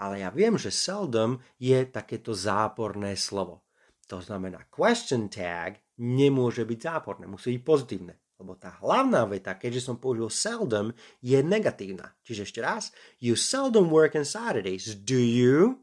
Ale 0.03 0.19
ja 0.19 0.29
viem, 0.35 0.59
že 0.59 0.67
seldom 0.67 1.39
je 1.55 1.79
takéto 1.87 2.35
záporné 2.35 3.15
slovo. 3.15 3.66
To 4.07 4.23
znamená, 4.23 4.67
question 4.71 5.27
tag 5.27 5.83
nemôže 5.99 6.63
byť 6.63 6.79
záporné, 6.79 7.27
musí 7.27 7.59
byť 7.59 7.63
pozitívne. 7.63 8.15
Lebo 8.37 8.53
tá 8.53 8.77
hlavná 8.85 9.25
veta, 9.25 9.57
keďže 9.57 9.89
som 9.89 9.97
použil 9.97 10.29
seldom, 10.29 10.93
je 11.25 11.41
negatívna. 11.41 12.13
Čiže 12.21 12.45
ešte 12.45 12.59
raz, 12.61 12.93
you 13.17 13.33
seldom 13.33 13.89
work 13.89 14.13
on 14.13 14.23
Saturdays, 14.23 14.93
do 14.93 15.17
you? 15.17 15.81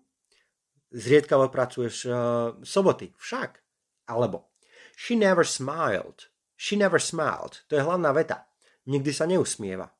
Zriedkavo 0.94 1.50
pracuješ 1.50 2.06
uh, 2.06 2.14
soboty, 2.62 3.10
však. 3.18 3.58
Alebo, 4.06 4.54
she 4.94 5.18
never 5.18 5.42
smiled. 5.42 6.30
She 6.54 6.78
never 6.78 7.02
smiled. 7.02 7.66
To 7.66 7.74
je 7.74 7.82
hlavná 7.82 8.14
veta. 8.14 8.46
Nikdy 8.86 9.10
sa 9.10 9.26
neusmieva. 9.26 9.90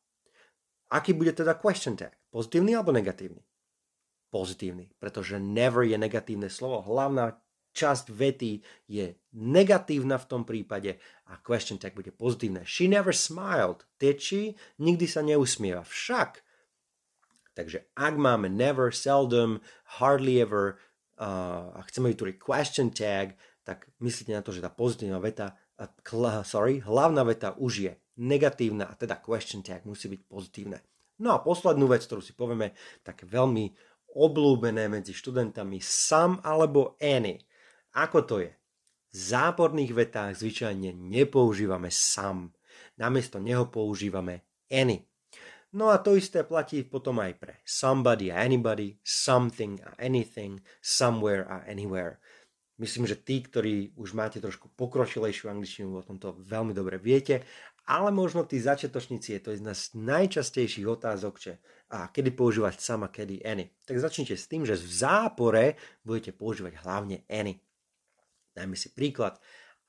Aký 0.95 1.11
bude 1.11 1.35
teda 1.35 1.59
question 1.59 1.99
tag? 1.99 2.15
Pozitívny 2.31 2.79
alebo 2.79 2.95
negatívny? 2.95 3.43
Pozitívny, 4.31 4.95
pretože 5.03 5.43
never 5.43 5.83
je 5.83 5.99
negatívne 5.99 6.47
slovo. 6.47 6.87
Hlavná 6.87 7.35
časť 7.75 8.15
vety 8.15 8.63
je 8.87 9.19
negatívna 9.35 10.17
v 10.17 10.29
tom 10.31 10.43
prípade 10.47 10.97
a 11.27 11.37
question 11.43 11.77
tag 11.77 11.99
bude 11.99 12.15
pozitívne. 12.15 12.63
She 12.63 12.87
never 12.87 13.11
smiled. 13.11 13.83
She? 13.99 14.55
Nikdy 14.79 15.07
sa 15.11 15.21
neusmieva. 15.27 15.83
Však. 15.83 16.41
Takže 17.55 17.91
ak 17.95 18.15
máme 18.15 18.51
never, 18.51 18.95
seldom, 18.95 19.63
hardly 19.99 20.43
ever 20.43 20.79
uh, 21.19 21.75
a 21.75 21.81
chceme 21.87 22.11
vytvoriť 22.11 22.37
question 22.39 22.91
tag, 22.91 23.39
tak 23.63 23.91
myslíte 24.03 24.35
na 24.35 24.43
to, 24.43 24.51
že 24.51 24.63
tá 24.63 24.71
pozitívna 24.71 25.23
veta, 25.23 25.55
uh, 25.79 26.43
sorry, 26.43 26.83
hlavná 26.83 27.23
veta 27.23 27.55
už 27.55 27.73
je 27.91 27.93
negatívna 28.19 28.91
a 28.91 28.95
teda 28.99 29.23
question 29.23 29.63
tag 29.63 29.87
musí 29.87 30.11
byť 30.11 30.23
pozitívne. 30.27 30.79
No 31.23 31.31
a 31.31 31.43
poslednú 31.43 31.87
vec, 31.87 32.03
ktorú 32.07 32.23
si 32.23 32.35
povieme, 32.35 32.75
tak 33.07 33.23
veľmi 33.23 33.71
oblúbené 34.19 34.87
medzi 34.91 35.15
študentami, 35.15 35.79
some 35.83 36.43
alebo 36.43 36.99
any. 36.99 37.39
Ako 37.95 38.27
to 38.27 38.43
je? 38.43 38.53
záporných 39.15 39.95
vetách 39.95 40.35
zvyčajne 40.35 40.91
nepoužívame 40.91 41.89
some. 41.95 42.51
Namiesto 42.99 43.39
neho 43.39 43.71
používame 43.71 44.43
any. 44.67 45.07
No 45.75 45.91
a 45.91 45.99
to 46.03 46.19
isté 46.19 46.43
platí 46.43 46.83
potom 46.87 47.23
aj 47.23 47.33
pre 47.39 47.55
somebody 47.63 48.31
a 48.31 48.43
anybody, 48.43 48.99
something 49.03 49.79
a 49.83 49.95
anything, 49.99 50.63
somewhere 50.83 51.47
a 51.47 51.63
anywhere. 51.67 52.19
Myslím, 52.79 53.07
že 53.07 53.19
tí, 53.19 53.39
ktorí 53.39 53.95
už 53.95 54.19
máte 54.19 54.43
trošku 54.43 54.71
pokročilejšiu 54.75 55.47
angličtinu, 55.47 55.95
o 55.95 56.03
tomto 56.03 56.35
veľmi 56.43 56.75
dobre 56.75 56.99
viete, 56.99 57.47
ale 57.87 58.11
možno 58.11 58.43
tí 58.43 58.59
začiatočníci 58.59 59.39
je 59.39 59.41
to 59.43 59.51
jedna 59.55 59.75
z 59.75 59.95
najčastejších 59.95 60.87
otázok, 60.87 61.35
že 61.39 61.53
a 61.95 62.11
kedy 62.11 62.35
používať 62.35 62.83
sama, 62.83 63.11
kedy 63.11 63.47
any. 63.47 63.71
Tak 63.87 63.99
začnite 64.03 64.35
s 64.35 64.51
tým, 64.51 64.67
že 64.67 64.75
v 64.75 64.91
zápore 64.91 65.65
budete 66.03 66.35
používať 66.35 66.83
hlavne 66.83 67.23
any. 67.31 67.63
Dajme 68.55 68.79
si 68.79 68.95
príklad. 68.95 69.37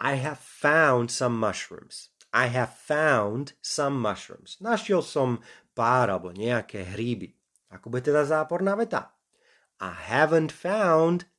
I 0.01 0.19
have 0.19 0.41
found 0.41 1.13
some 1.13 1.37
mushrooms. 1.37 2.11
I 2.35 2.51
have 2.51 2.75
found 2.75 3.55
some 3.63 3.95
mushrooms. 3.95 4.59
Našiel 4.59 4.99
som 4.99 5.39
pár 5.71 6.11
alebo 6.11 6.35
nejaké 6.35 6.83
hríby. 6.83 7.31
Ako 7.71 7.87
bude 7.87 8.03
teda 8.03 8.27
záporná 8.27 8.75
veta? 8.75 9.15
I 9.79 9.95
haven't 10.11 10.51
found 10.51 11.31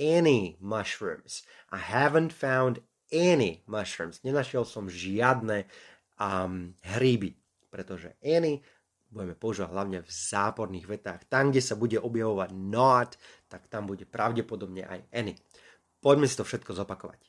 any 0.00 0.56
mushrooms. 0.62 1.44
I 1.68 1.80
haven't 1.82 2.32
found 2.32 2.80
any 3.12 3.64
mushrooms. 3.68 4.24
Nenašiel 4.24 4.64
som 4.64 4.88
žiadne 4.88 5.68
um, 6.16 6.76
hríby, 6.96 7.36
pretože 7.68 8.16
any 8.24 8.64
budeme 9.08 9.32
používať 9.32 9.72
hlavne 9.72 9.98
v 10.04 10.10
záporných 10.12 10.86
vetách. 10.86 11.20
Tam, 11.32 11.48
kde 11.48 11.64
sa 11.64 11.80
bude 11.80 11.96
objavovať 11.96 12.50
not, 12.52 13.16
tak 13.48 13.64
tam 13.72 13.88
bude 13.88 14.04
pravdepodobne 14.04 14.84
aj 14.84 15.00
any. 15.08 15.32
Poďme 16.08 16.24
si 16.24 16.40
to 16.40 16.48
všetko 16.48 16.72
zopakovať. 16.72 17.20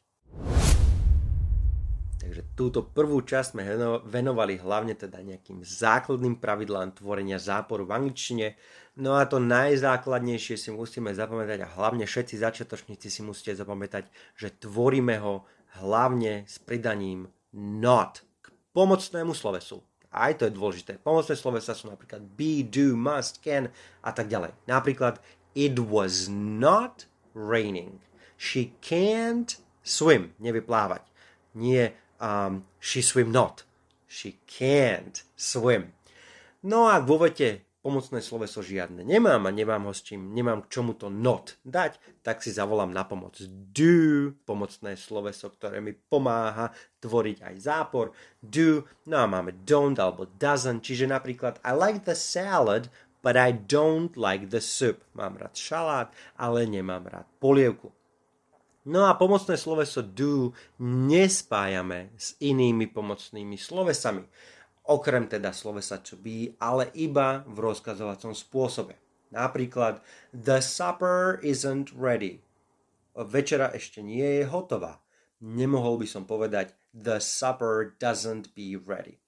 Takže 2.15 2.41
túto 2.55 2.79
prvú 2.87 3.19
časť 3.19 3.51
sme 3.51 3.67
venovali 4.07 4.55
hlavne 4.55 4.95
teda 4.95 5.19
nejakým 5.19 5.67
základným 5.67 6.39
pravidlám 6.39 6.95
tvorenia 6.95 7.43
záporu 7.43 7.83
v 7.83 7.99
angličtine. 7.99 8.55
No 9.03 9.19
a 9.19 9.27
to 9.27 9.43
najzákladnejšie 9.43 10.55
si 10.55 10.71
musíme 10.71 11.11
zapamätať 11.11 11.59
a 11.59 11.71
hlavne 11.75 12.07
všetci 12.07 12.39
začiatočníci 12.39 13.11
si 13.11 13.19
musíte 13.19 13.51
zapamätať, 13.51 14.07
že 14.39 14.47
tvoríme 14.47 15.19
ho 15.19 15.43
hlavne 15.83 16.47
s 16.47 16.55
pridaním 16.63 17.27
not 17.51 18.23
k 18.39 18.47
pomocnému 18.71 19.35
slovesu. 19.35 19.83
Aj 20.07 20.31
to 20.39 20.47
je 20.47 20.55
dôležité. 20.55 21.03
Pomocné 21.03 21.35
slovesa 21.35 21.75
sú 21.75 21.91
napríklad 21.91 22.23
be, 22.23 22.63
do, 22.63 22.95
must, 22.95 23.43
can 23.43 23.75
a 23.99 24.15
tak 24.15 24.31
ďalej. 24.31 24.55
Napríklad 24.71 25.19
it 25.51 25.75
was 25.75 26.31
not 26.31 27.11
raining. 27.35 27.99
She 28.39 28.71
can't 28.79 29.59
swim. 29.83 30.31
Nevie 30.39 30.63
plávať. 30.63 31.03
Nie 31.59 31.91
um, 32.23 32.63
she 32.79 33.03
swim 33.03 33.35
not. 33.35 33.67
She 34.07 34.39
can't 34.47 35.27
swim. 35.35 35.91
No 36.63 36.87
a 36.87 37.03
vo 37.03 37.19
vete 37.19 37.67
pomocné 37.79 38.19
sloveso 38.19 38.59
žiadne 38.59 39.07
nemám 39.07 39.47
a 39.47 39.55
nemám 39.55 39.87
ho 39.87 39.93
s 39.95 40.03
čím, 40.03 40.35
nemám 40.35 40.67
k 40.67 40.71
čomu 40.71 40.91
to 40.99 41.07
not 41.07 41.55
dať, 41.63 41.95
tak 42.19 42.43
si 42.43 42.51
zavolám 42.51 42.91
na 42.91 43.07
pomoc 43.07 43.39
do, 43.71 44.35
pomocné 44.43 44.99
sloveso, 44.99 45.47
ktoré 45.47 45.79
mi 45.79 45.95
pomáha 45.95 46.75
tvoriť 46.99 47.37
aj 47.43 47.55
zápor. 47.63 48.11
Do, 48.43 48.83
no 49.07 49.23
a 49.23 49.25
máme 49.31 49.63
don't 49.63 49.95
alebo 49.95 50.27
doesn't, 50.27 50.83
čiže 50.83 51.07
napríklad 51.07 51.63
I 51.63 51.71
like 51.71 52.03
the 52.03 52.15
salad, 52.15 52.91
but 53.23 53.39
I 53.39 53.55
don't 53.55 54.11
like 54.19 54.51
the 54.51 54.63
soup. 54.63 54.99
Mám 55.15 55.39
rád 55.39 55.55
šalát, 55.55 56.11
ale 56.35 56.67
nemám 56.67 57.07
rád 57.07 57.27
polievku. 57.39 57.95
No 58.87 59.11
a 59.11 59.19
pomocné 59.19 59.59
sloveso 59.59 59.99
do 59.99 60.55
nespájame 60.79 62.15
s 62.15 62.39
inými 62.39 62.87
pomocnými 62.87 63.59
slovesami. 63.59 64.23
Okrem 64.87 65.27
teda 65.27 65.51
slovesa 65.51 65.99
to 65.99 66.15
be, 66.15 66.55
ale 66.57 66.87
iba 66.95 67.43
v 67.43 67.57
rozkazovacom 67.59 68.31
spôsobe. 68.31 68.95
Napríklad 69.29 70.01
The 70.31 70.63
supper 70.63 71.37
isn't 71.43 71.93
ready. 71.93 72.41
Večera 73.13 73.69
ešte 73.75 73.99
nie 74.01 74.41
je 74.41 74.43
hotová. 74.49 75.03
Nemohol 75.43 76.01
by 76.01 76.07
som 76.09 76.23
povedať 76.25 76.73
The 76.95 77.21
supper 77.21 77.99
doesn't 78.01 78.55
be 78.57 78.79
ready. 78.79 79.21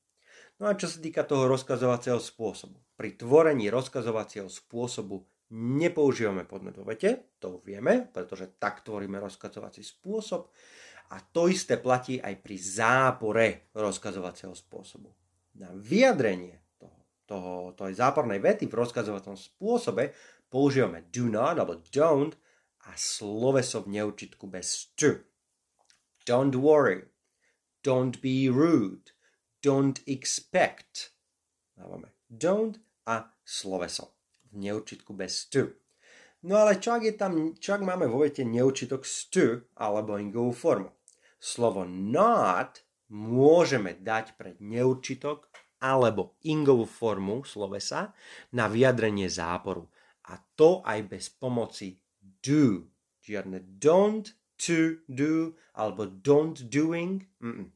No 0.57 0.69
a 0.69 0.77
čo 0.77 0.89
sa 0.89 0.97
týka 0.97 1.27
toho 1.27 1.45
rozkazovacieho 1.49 2.17
spôsobu. 2.17 2.77
Pri 2.97 3.17
tvorení 3.17 3.69
rozkazovacieho 3.73 4.49
spôsobu 4.49 5.25
nepoužívame 5.51 6.47
podnet 6.47 6.79
vo 6.79 6.87
vete, 6.87 7.35
to 7.39 7.59
vieme, 7.67 8.07
pretože 8.07 8.55
tak 8.55 8.81
tvoríme 8.87 9.19
rozkazovací 9.19 9.83
spôsob 9.83 10.47
a 11.11 11.19
to 11.19 11.51
isté 11.51 11.75
platí 11.75 12.23
aj 12.23 12.39
pri 12.39 12.55
zápore 12.55 13.47
rozkazovacieho 13.75 14.55
spôsobu. 14.55 15.11
Na 15.59 15.67
vyjadrenie 15.75 16.63
toho, 16.79 16.99
toho, 17.27 17.53
toho 17.75 17.91
zápornej 17.91 18.39
vety 18.39 18.71
v 18.71 18.79
rozkazovacom 18.79 19.35
spôsobe 19.35 20.15
používame 20.47 21.11
do 21.11 21.27
not 21.27 21.59
alebo 21.59 21.83
don't 21.91 22.39
a 22.87 22.95
sloveso 22.95 23.83
v 23.83 23.99
neurčitku 23.99 24.47
bez 24.47 24.95
to. 24.95 25.19
Don't 26.23 26.55
worry. 26.55 27.11
Don't 27.83 28.23
be 28.23 28.47
rude. 28.47 29.11
Don't 29.59 29.99
expect. 30.07 31.11
Dávame 31.75 32.15
don't 32.31 32.79
a 33.03 33.35
sloveso 33.43 34.20
neurčitku 34.53 35.13
bez 35.13 35.47
to. 35.49 35.71
No 36.41 36.57
ale 36.57 36.81
čak, 36.81 37.05
je 37.05 37.13
tam, 37.13 37.53
čak 37.53 37.85
máme 37.85 38.09
vo 38.09 38.25
vete 38.25 38.41
neurčitok 38.41 39.05
to 39.29 39.61
alebo 39.77 40.17
ingovú 40.17 40.49
formu. 40.53 40.89
Slovo 41.37 41.85
not 41.85 42.81
môžeme 43.13 43.93
dať 43.97 44.37
pred 44.37 44.57
neurčitok 44.57 45.49
alebo 45.81 46.37
ingovú 46.45 46.85
formu 46.85 47.45
slovesa 47.45 48.13
na 48.53 48.69
vyjadrenie 48.69 49.29
záporu. 49.29 49.89
A 50.29 50.37
to 50.57 50.85
aj 50.85 51.09
bez 51.09 51.29
pomoci 51.29 51.97
do. 52.41 52.89
Žiadne 53.21 53.77
don't, 53.81 54.33
to 54.57 55.01
do 55.09 55.57
alebo 55.73 56.05
don't 56.05 56.57
doing. 56.69 57.25
Mm-mm. 57.41 57.73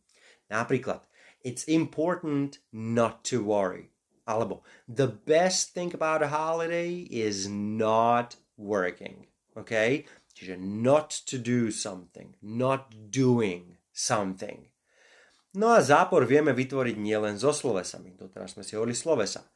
Napríklad, 0.50 1.06
it's 1.42 1.66
important 1.66 2.62
not 2.74 3.26
to 3.26 3.42
worry. 3.42 3.94
Alebo 4.26 4.66
the 4.90 5.08
best 5.08 5.78
thing 5.78 5.94
about 5.94 6.26
a 6.26 6.34
holiday 6.34 7.06
is 7.10 7.46
not 7.50 8.36
working. 8.58 9.30
OK? 9.56 10.06
Čiže 10.36 10.60
not 10.60 11.16
to 11.32 11.40
do 11.40 11.72
something, 11.72 12.36
not 12.44 12.92
doing 12.92 13.80
something. 13.96 14.68
No 15.56 15.72
a 15.72 15.80
zápor 15.80 16.28
vieme 16.28 16.52
vytvoriť 16.52 17.00
nielen 17.00 17.40
so 17.40 17.56
slovesami, 17.56 18.20
doteraz 18.20 18.60
sme 18.60 18.68
si 18.68 18.76
hovorili 18.76 18.92
slovesa, 18.92 19.48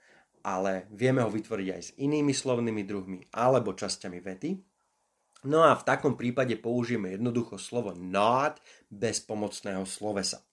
ale 0.48 0.88
vieme 0.96 1.20
ho 1.20 1.28
vytvoriť 1.28 1.68
aj 1.76 1.82
s 1.84 1.92
inými 2.00 2.32
slovnými 2.32 2.88
druhmi 2.88 3.20
alebo 3.36 3.76
časťami 3.76 4.20
vety. 4.24 4.52
No 5.52 5.68
a 5.68 5.76
v 5.76 5.84
takom 5.84 6.16
prípade 6.16 6.56
použijeme 6.56 7.16
jednoducho 7.16 7.60
slovo 7.60 7.92
not 7.96 8.64
bez 8.88 9.20
pomocného 9.20 9.84
slovesa. 9.84 10.44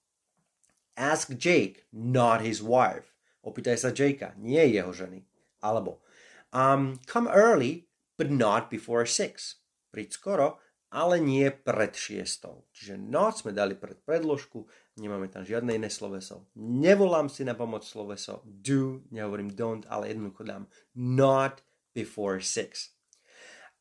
Ask 0.99 1.35
Jake, 1.39 1.87
not 1.95 2.43
his 2.43 2.59
wife. 2.59 3.16
Opýtaj 3.47 3.79
sa 3.79 3.95
Jakea, 3.95 4.35
nie 4.43 4.61
jeho 4.75 4.91
ženy. 4.91 5.23
Alebo 5.63 6.03
um, 6.51 6.99
come 7.07 7.31
early, 7.31 7.87
but 8.19 8.27
not 8.27 8.67
before 8.67 9.07
six. 9.07 9.63
Príď 9.95 10.19
skoro, 10.19 10.47
ale 10.91 11.23
nie 11.23 11.51
pred 11.51 11.95
šiestou. 11.95 12.67
Čiže 12.75 12.99
not 12.99 13.39
sme 13.39 13.55
dali 13.55 13.79
pred 13.79 14.03
predložku, 14.03 14.67
nemáme 14.99 15.31
tam 15.31 15.47
žiadne 15.47 15.77
iné 15.77 15.91
sloveso. 15.93 16.49
Nevolám 16.59 17.29
si 17.31 17.47
na 17.47 17.55
pomoc 17.55 17.87
sloveso 17.87 18.43
do, 18.47 19.07
nehovorím 19.15 19.55
don't, 19.55 19.87
ale 19.87 20.11
jednoducho 20.11 20.43
dám 20.47 20.65
not 20.97 21.63
before 21.95 22.43
six. 22.43 22.97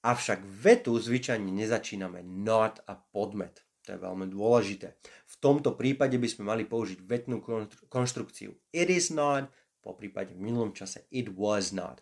Avšak 0.05 0.45
vetu 0.45 0.93
zvyčajne 1.01 1.49
nezačíname 1.49 2.21
not 2.21 2.83
a 2.85 2.93
podmet. 2.93 3.65
To 3.85 3.93
je 3.93 3.99
veľmi 4.01 4.25
dôležité. 4.29 4.97
V 5.35 5.43
tomto 5.43 5.75
prípade 5.75 6.15
by 6.15 6.27
sme 6.31 6.43
mali 6.47 6.63
použiť 6.63 7.03
vetnú 7.03 7.43
konštrukciu. 7.91 8.55
It 8.71 8.87
is 8.87 9.11
not, 9.11 9.51
po 9.83 9.93
prípade 9.93 10.31
v 10.31 10.41
minulom 10.41 10.71
čase 10.71 11.03
it 11.11 11.35
was 11.35 11.75
not. 11.75 11.99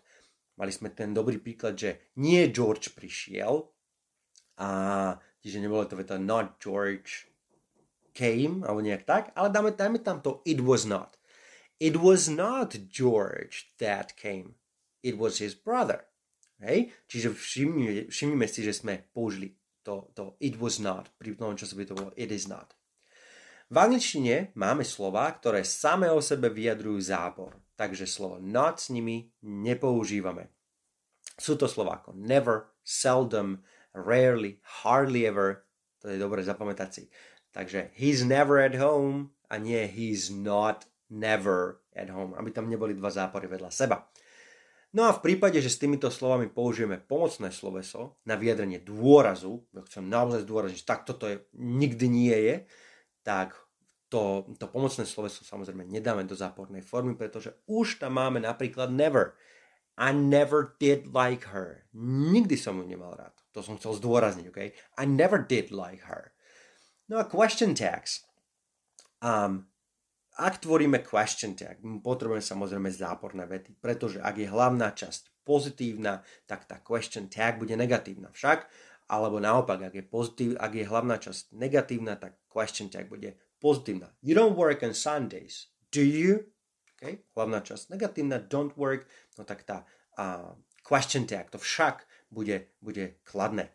Mali 0.54 0.70
sme 0.70 0.94
ten 0.94 1.10
dobrý 1.10 1.42
príklad, 1.42 1.74
že 1.74 2.14
nie 2.22 2.46
George 2.54 2.94
prišiel, 2.94 3.74
a 4.62 4.68
čiže 5.42 5.58
nebolo 5.58 5.82
to 5.82 5.98
veta 5.98 6.14
not 6.14 6.62
George 6.62 7.26
came, 8.14 8.62
alebo 8.62 8.78
nejak 8.78 9.02
tak, 9.02 9.34
ale 9.34 9.50
dáme, 9.50 9.74
dáme 9.74 9.98
tam 9.98 10.22
to 10.22 10.38
it 10.46 10.62
was 10.62 10.86
not. 10.86 11.18
It 11.82 11.98
was 11.98 12.30
not 12.30 12.86
George 12.86 13.74
that 13.82 14.14
came. 14.14 14.54
It 15.02 15.18
was 15.18 15.42
his 15.42 15.58
brother. 15.58 16.06
Hej? 16.62 16.94
Čiže 17.10 17.34
všimnime, 17.34 18.08
všimnime 18.08 18.46
si, 18.46 18.62
že 18.62 18.72
sme 18.78 19.10
použili 19.10 19.58
to, 19.82 20.08
to 20.14 20.38
it 20.38 20.56
was 20.56 20.78
not, 20.78 21.10
pri 21.18 21.34
tom 21.34 21.58
čase 21.58 21.74
by 21.74 21.84
to 21.84 21.98
bolo 21.98 22.14
it 22.14 22.30
is 22.30 22.46
not. 22.46 22.72
V 23.74 23.82
angličtine 23.82 24.54
máme 24.54 24.86
slova, 24.86 25.26
ktoré 25.34 25.66
same 25.66 26.06
o 26.06 26.22
sebe 26.22 26.46
vyjadrujú 26.46 27.10
zábor, 27.10 27.58
takže 27.74 28.06
slovo 28.06 28.38
not 28.38 28.78
s 28.78 28.94
nimi 28.94 29.34
nepoužívame. 29.42 30.54
Sú 31.34 31.58
to 31.58 31.66
slova 31.66 31.98
ako 31.98 32.14
never, 32.14 32.70
seldom, 32.86 33.66
rarely, 33.90 34.62
hardly 34.86 35.26
ever, 35.26 35.66
To 36.06 36.06
je 36.06 36.22
dobre 36.22 36.46
zapamätať 36.46 36.88
si. 36.94 37.04
Takže 37.50 37.90
he's 37.98 38.22
never 38.22 38.62
at 38.62 38.78
home 38.78 39.34
a 39.50 39.58
nie 39.58 39.90
he's 39.90 40.30
not 40.30 40.86
never 41.10 41.82
at 41.98 42.14
home, 42.14 42.38
aby 42.38 42.54
tam 42.54 42.70
neboli 42.70 42.94
dva 42.94 43.10
zápory 43.10 43.50
vedľa 43.50 43.74
seba. 43.74 44.06
No 44.94 45.10
a 45.10 45.18
v 45.18 45.18
prípade, 45.18 45.58
že 45.58 45.74
s 45.74 45.82
týmito 45.82 46.14
slovami 46.14 46.46
použijeme 46.46 47.02
pomocné 47.02 47.50
sloveso 47.50 48.22
na 48.22 48.38
vyjadrenie 48.38 48.78
dôrazu, 48.78 49.66
ja 49.74 49.82
chcem 49.90 50.06
naozaj 50.06 50.46
zdôrazniť, 50.46 50.78
že 50.78 50.86
tak 50.86 51.02
toto 51.02 51.26
je, 51.26 51.42
nikdy 51.58 52.06
nie 52.06 52.38
je, 52.38 52.56
tak 53.26 53.63
to, 54.14 54.46
to 54.62 54.70
pomocné 54.70 55.02
sloveso 55.02 55.42
samozrejme 55.42 55.90
nedáme 55.90 56.22
do 56.22 56.38
zápornej 56.38 56.86
formy, 56.86 57.18
pretože 57.18 57.50
už 57.66 57.98
tam 57.98 58.22
máme 58.22 58.38
napríklad 58.38 58.94
never. 58.94 59.34
I 59.98 60.14
never 60.14 60.78
did 60.78 61.10
like 61.10 61.50
her. 61.50 61.90
Nikdy 62.30 62.54
som 62.54 62.78
ju 62.78 62.86
nemal 62.86 63.18
rád. 63.18 63.34
To 63.58 63.62
som 63.62 63.74
chcel 63.74 63.98
zdôrazniť, 63.98 64.46
ok? 64.50 64.60
I 64.70 65.04
never 65.06 65.42
did 65.42 65.74
like 65.74 66.06
her. 66.06 66.30
No 67.10 67.18
a 67.18 67.26
question 67.26 67.74
tags. 67.74 68.22
Um, 69.18 69.66
ak 70.38 70.62
tvoríme 70.62 71.02
question 71.02 71.54
tag, 71.54 71.78
potrebujeme 72.02 72.42
samozrejme 72.42 72.90
záporné 72.90 73.46
vety, 73.46 73.78
pretože 73.78 74.18
ak 74.18 74.34
je 74.38 74.50
hlavná 74.50 74.90
časť 74.94 75.46
pozitívna, 75.46 76.26
tak 76.46 76.66
tá 76.66 76.82
question 76.82 77.30
tag 77.30 77.62
bude 77.62 77.74
negatívna 77.78 78.34
však, 78.34 78.66
alebo 79.06 79.38
naopak, 79.38 79.90
ak 79.90 79.94
je, 79.94 80.04
pozitív, 80.06 80.50
ak 80.58 80.74
je 80.74 80.84
hlavná 80.86 81.22
časť 81.22 81.54
negatívna, 81.54 82.18
tak 82.18 82.34
question 82.50 82.90
tag 82.90 83.06
bude 83.06 83.38
pozitívna. 83.64 84.12
You 84.20 84.36
don't 84.36 84.60
work 84.60 84.84
on 84.84 84.92
Sundays, 84.92 85.72
do 85.88 86.04
you? 86.04 86.52
Okay. 87.00 87.24
Hlavná 87.32 87.64
časť 87.64 87.96
negatívna, 87.96 88.44
don't 88.44 88.76
work, 88.76 89.08
no 89.40 89.48
tak 89.48 89.64
tá 89.64 89.88
uh, 90.20 90.52
question 90.84 91.24
tag, 91.24 91.48
to 91.48 91.56
však 91.56 92.04
bude, 92.28 92.68
bude 92.84 93.16
kladné. 93.24 93.72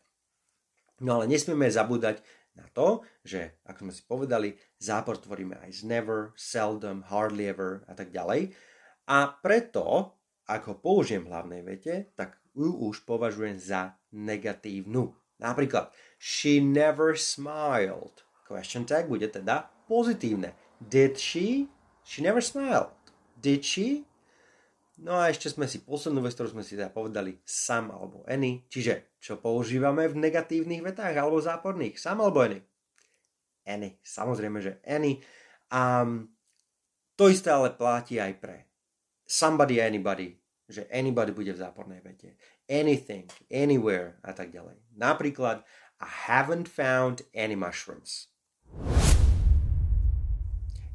No 1.02 1.18
ale 1.18 1.26
nesmieme 1.26 1.66
zabúdať 1.66 2.22
na 2.54 2.70
to, 2.70 3.02
že, 3.26 3.58
ako 3.66 3.90
sme 3.90 3.94
si 3.96 4.04
povedali, 4.06 4.50
zápor 4.78 5.18
tvoríme 5.18 5.58
aj 5.58 5.82
z 5.82 5.82
never, 5.90 6.36
seldom, 6.38 7.02
hardly 7.10 7.50
ever 7.50 7.82
a 7.90 7.98
tak 7.98 8.14
ďalej. 8.14 8.54
A 9.10 9.32
preto, 9.42 10.14
ak 10.46 10.70
ho 10.70 10.76
použijem 10.78 11.26
v 11.26 11.32
hlavnej 11.34 11.62
vete, 11.66 12.14
tak 12.14 12.38
ju 12.54 12.70
už 12.70 13.08
považujem 13.08 13.58
za 13.58 13.98
negatívnu. 14.14 15.16
Napríklad, 15.40 15.96
she 16.20 16.60
never 16.60 17.16
smiled. 17.16 18.22
Question 18.44 18.84
tag 18.84 19.08
bude 19.08 19.30
teda 19.32 19.72
pozitívne. 19.90 20.54
Did 20.78 21.18
she? 21.18 21.66
She 22.06 22.22
never 22.22 22.40
smiled. 22.40 22.94
Did 23.42 23.66
she? 23.66 24.06
No 25.00 25.16
a 25.16 25.32
ešte 25.32 25.48
sme 25.48 25.64
si 25.66 25.80
poslednú 25.80 26.20
vec, 26.22 26.36
ktorú 26.36 26.60
sme 26.60 26.64
si 26.64 26.76
teda 26.76 26.92
povedali, 26.92 27.40
sam 27.48 27.90
alebo 27.90 28.22
any. 28.28 28.68
Čiže, 28.68 29.16
čo 29.18 29.40
používame 29.40 30.06
v 30.12 30.20
negatívnych 30.20 30.84
vetách 30.84 31.16
alebo 31.16 31.40
záporných? 31.40 31.96
Sam 31.96 32.20
alebo 32.20 32.44
any? 32.44 32.60
Any. 33.64 33.96
Samozrejme, 34.04 34.60
že 34.60 34.84
any. 34.84 35.24
Um, 35.72 36.36
to 37.16 37.32
isté 37.32 37.48
ale 37.48 37.76
platí 37.76 38.20
aj 38.20 38.34
pre 38.44 38.58
somebody, 39.24 39.80
anybody. 39.80 40.36
Že 40.70 40.86
anybody 40.92 41.32
bude 41.32 41.56
v 41.56 41.64
zápornej 41.64 42.04
vete. 42.04 42.36
Anything, 42.70 43.26
anywhere 43.50 44.20
a 44.22 44.36
tak 44.36 44.54
ďalej. 44.54 44.78
Napríklad, 44.94 45.66
I 46.00 46.08
haven't 46.30 46.68
found 46.70 47.26
any 47.34 47.56
mushrooms. 47.56 48.30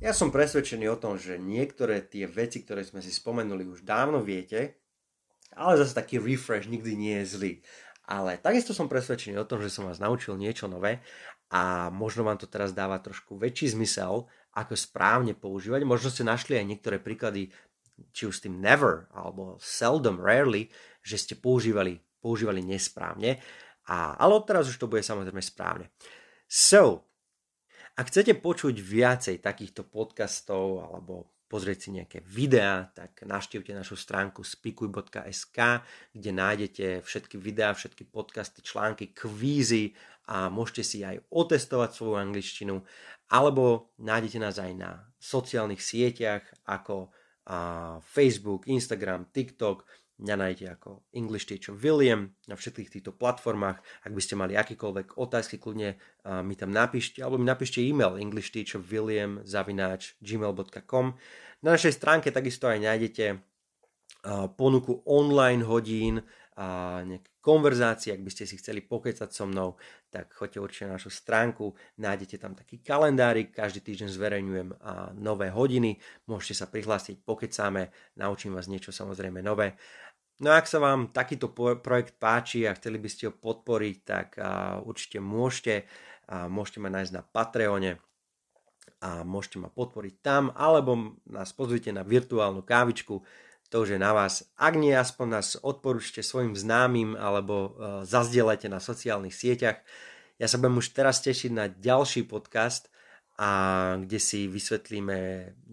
Ja 0.03 0.11
som 0.11 0.35
presvedčený 0.35 0.91
o 0.91 0.99
tom, 0.99 1.15
že 1.15 1.39
niektoré 1.39 2.03
tie 2.03 2.27
veci, 2.27 2.67
ktoré 2.67 2.83
sme 2.83 2.99
si 2.99 3.15
spomenuli, 3.15 3.63
už 3.63 3.87
dávno 3.87 4.27
viete, 4.27 4.83
ale 5.55 5.79
zase 5.79 5.95
taký 5.95 6.19
refresh 6.19 6.67
nikdy 6.67 6.99
nie 6.99 7.15
je 7.23 7.27
zlý. 7.39 7.53
Ale 8.05 8.37
takisto 8.37 8.75
som 8.77 8.91
presvedčený 8.91 9.39
o 9.41 9.49
tom, 9.49 9.63
že 9.63 9.73
som 9.73 9.87
vás 9.89 10.03
naučil 10.03 10.37
niečo 10.37 10.69
nové 10.69 11.01
a 11.49 11.89
možno 11.89 12.27
vám 12.27 12.37
to 12.37 12.51
teraz 12.51 12.75
dáva 12.75 13.01
trošku 13.01 13.39
väčší 13.39 13.73
zmysel, 13.73 14.27
ako 14.53 14.75
správne 14.75 15.33
používať. 15.33 15.87
Možno 15.87 16.11
ste 16.11 16.27
našli 16.27 16.59
aj 16.59 16.67
niektoré 16.69 16.99
príklady, 17.01 17.55
či 18.11 18.27
už 18.27 18.43
s 18.43 18.45
tým 18.45 18.59
never 18.59 19.09
alebo 19.15 19.57
seldom, 19.63 20.19
rarely, 20.21 20.69
že 21.01 21.17
ste 21.17 21.35
používali, 21.39 22.03
používali 22.19 22.61
nesprávne. 22.61 23.41
A, 23.89 24.19
ale 24.19 24.33
odteraz 24.37 24.69
už 24.69 24.77
to 24.77 24.91
bude 24.91 25.07
samozrejme 25.07 25.41
správne. 25.41 25.89
So, 26.45 27.09
ak 27.95 28.11
chcete 28.11 28.35
počuť 28.43 28.75
viacej 28.75 29.39
takýchto 29.39 29.87
podcastov 29.87 30.83
alebo 30.83 31.31
pozrieť 31.47 31.79
si 31.79 31.89
nejaké 31.95 32.19
videá, 32.27 32.91
tak 32.91 33.23
naštívte 33.23 33.71
našu 33.71 33.95
stránku 33.95 34.43
spikuj.sk, 34.43 35.59
kde 36.11 36.31
nájdete 36.35 36.87
všetky 37.07 37.39
videá, 37.39 37.71
všetky 37.71 38.11
podcasty, 38.11 38.67
články, 38.67 39.15
kvízy 39.15 39.95
a 40.27 40.51
môžete 40.51 40.83
si 40.83 40.99
aj 41.07 41.23
otestovať 41.31 41.95
svoju 41.95 42.19
angličtinu, 42.19 42.83
alebo 43.31 43.95
nájdete 44.03 44.39
nás 44.43 44.59
aj 44.59 44.73
na 44.75 45.07
sociálnych 45.23 45.79
sieťach 45.79 46.43
ako 46.67 47.15
Facebook, 48.03 48.67
Instagram, 48.67 49.31
TikTok, 49.31 49.85
Mňa 50.25 50.41
nájdete 50.41 50.67
ako 50.81 51.05
English 51.13 51.45
Teacher 51.53 51.77
William 51.77 52.33
na 52.49 52.57
všetkých 52.57 52.89
týchto 52.89 53.13
platformách. 53.13 53.85
Ak 54.09 54.13
by 54.17 54.23
ste 54.25 54.41
mali 54.41 54.57
akýkoľvek 54.57 55.21
otázky, 55.21 55.61
kľudne 55.61 56.01
mi 56.49 56.57
tam 56.57 56.73
napíšte, 56.73 57.21
alebo 57.21 57.37
mi 57.37 57.45
napíšte 57.45 57.85
e-mail 57.85 58.17
englishteacherwilliam 58.17 59.45
zavináč 59.45 60.17
gmail.com. 60.25 61.07
Na 61.61 61.77
našej 61.77 62.01
stránke 62.01 62.33
takisto 62.33 62.73
aj 62.73 62.81
nájdete 62.81 63.45
ponuku 64.57 65.05
online 65.05 65.61
hodín, 65.61 66.25
a 66.55 67.03
nejaké 67.03 67.35
konverzácie, 67.43 68.15
ak 68.15 68.23
by 68.23 68.31
ste 68.31 68.47
si 68.47 68.55
chceli 68.63 68.79
pokecať 68.79 69.27
so 69.27 69.43
mnou, 69.43 69.75
tak 70.15 70.31
choďte 70.31 70.63
určite 70.63 70.87
na 70.87 70.95
našu 70.95 71.11
stránku, 71.11 71.75
nájdete 71.99 72.39
tam 72.39 72.55
taký 72.55 72.79
kalendárik, 72.79 73.51
každý 73.51 73.83
týždeň 73.83 74.09
zverejňujem 74.15 74.69
nové 75.19 75.51
hodiny, 75.51 75.99
môžete 76.31 76.63
sa 76.63 76.71
prihlásiť, 76.71 77.27
pokecáme, 77.27 77.91
naučím 78.15 78.55
vás 78.55 78.71
niečo 78.71 78.95
samozrejme 78.95 79.43
nové. 79.43 79.75
No 80.43 80.51
a 80.51 80.59
ak 80.59 80.67
sa 80.67 80.83
vám 80.83 81.15
takýto 81.15 81.55
projekt 81.55 82.19
páči 82.19 82.67
a 82.67 82.75
chceli 82.75 82.99
by 82.99 83.09
ste 83.11 83.31
ho 83.31 83.35
podporiť, 83.35 83.97
tak 84.03 84.29
určite 84.83 85.23
môžete. 85.23 85.87
Môžete 86.31 86.79
ma 86.83 86.91
nájsť 86.91 87.13
na 87.15 87.23
Patreone 87.23 88.03
a 89.05 89.21
môžete 89.21 89.61
ma 89.61 89.69
podporiť 89.69 90.15
tam, 90.25 90.49
alebo 90.57 91.21
nás 91.29 91.53
pozvite 91.53 91.93
na 91.93 92.01
virtuálnu 92.01 92.65
kávičku. 92.65 93.21
To 93.69 93.77
už 93.85 93.97
je 93.97 94.01
na 94.01 94.17
vás. 94.17 94.49
Ak 94.57 94.79
nie, 94.81 94.97
aspoň 94.97 95.27
nás 95.29 95.59
odporúčte 95.61 96.25
svojim 96.25 96.55
známym 96.55 97.19
alebo 97.19 97.55
e, 97.55 97.71
zazdieľajte 98.07 98.71
na 98.71 98.79
sociálnych 98.79 99.35
sieťach. 99.35 99.83
Ja 100.39 100.47
sa 100.47 100.63
budem 100.63 100.79
už 100.79 100.95
teraz 100.95 101.21
tešiť 101.21 101.51
na 101.51 101.67
ďalší 101.69 102.25
podcast, 102.25 102.89
a 103.35 103.51
kde 103.99 104.19
si 104.23 104.47
vysvetlíme 104.47 105.19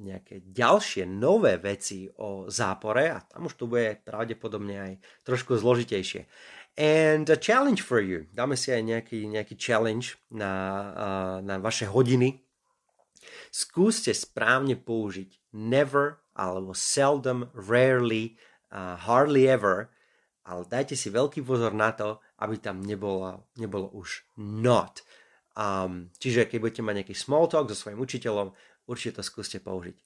nejaké 0.02 0.42
ďalšie 0.50 1.06
nové 1.06 1.62
veci 1.62 2.10
o 2.18 2.50
zápore 2.50 3.14
a 3.14 3.22
tam 3.22 3.46
už 3.46 3.54
to 3.54 3.70
bude 3.70 4.02
pravdepodobne 4.02 4.76
aj 4.82 4.94
trošku 5.22 5.54
zložitejšie. 5.62 6.26
And 6.80 7.30
a 7.30 7.38
challenge 7.38 7.86
for 7.86 8.02
you. 8.02 8.26
Dáme 8.34 8.58
si 8.58 8.74
aj 8.74 8.82
nejaký, 8.82 9.30
nejaký 9.30 9.60
challenge 9.60 10.18
na, 10.34 10.54
na 11.44 11.62
vaše 11.62 11.86
hodiny. 11.86 12.42
Skúste 13.54 14.16
správne 14.16 14.74
použiť 14.80 15.54
never 15.54 16.24
alebo 16.34 16.74
seldom, 16.74 17.52
rarely, 17.54 18.40
uh, 18.72 18.96
hardly 18.98 19.46
ever, 19.46 19.92
ale 20.48 20.66
dajte 20.66 20.98
si 20.98 21.14
veľký 21.14 21.46
pozor 21.46 21.76
na 21.76 21.94
to, 21.94 22.18
aby 22.42 22.58
tam 22.58 22.82
nebolo, 22.82 23.46
nebolo 23.60 23.92
už 23.94 24.26
not. 24.42 25.06
Um, 25.52 26.10
čiže 26.16 26.48
keď 26.48 26.58
budete 26.64 26.82
mať 26.84 26.96
nejaký 27.04 27.16
small 27.16 27.52
talk 27.52 27.68
so 27.68 27.76
svojím 27.76 28.00
učiteľom, 28.00 28.56
určite 28.88 29.20
to 29.20 29.24
skúste 29.24 29.60
použiť. 29.60 30.00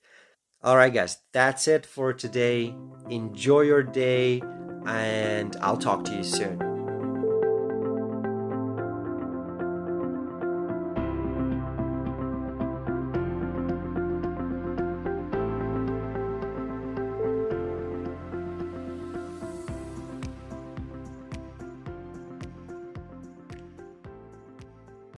Alright 0.66 0.94
guys, 0.94 1.22
that's 1.30 1.70
it 1.70 1.86
for 1.86 2.10
today. 2.10 2.74
Enjoy 3.14 3.62
your 3.62 3.86
day 3.86 4.42
and 4.90 5.54
I'll 5.62 5.78
talk 5.78 6.02
to 6.10 6.14
you 6.18 6.26
soon. 6.26 6.75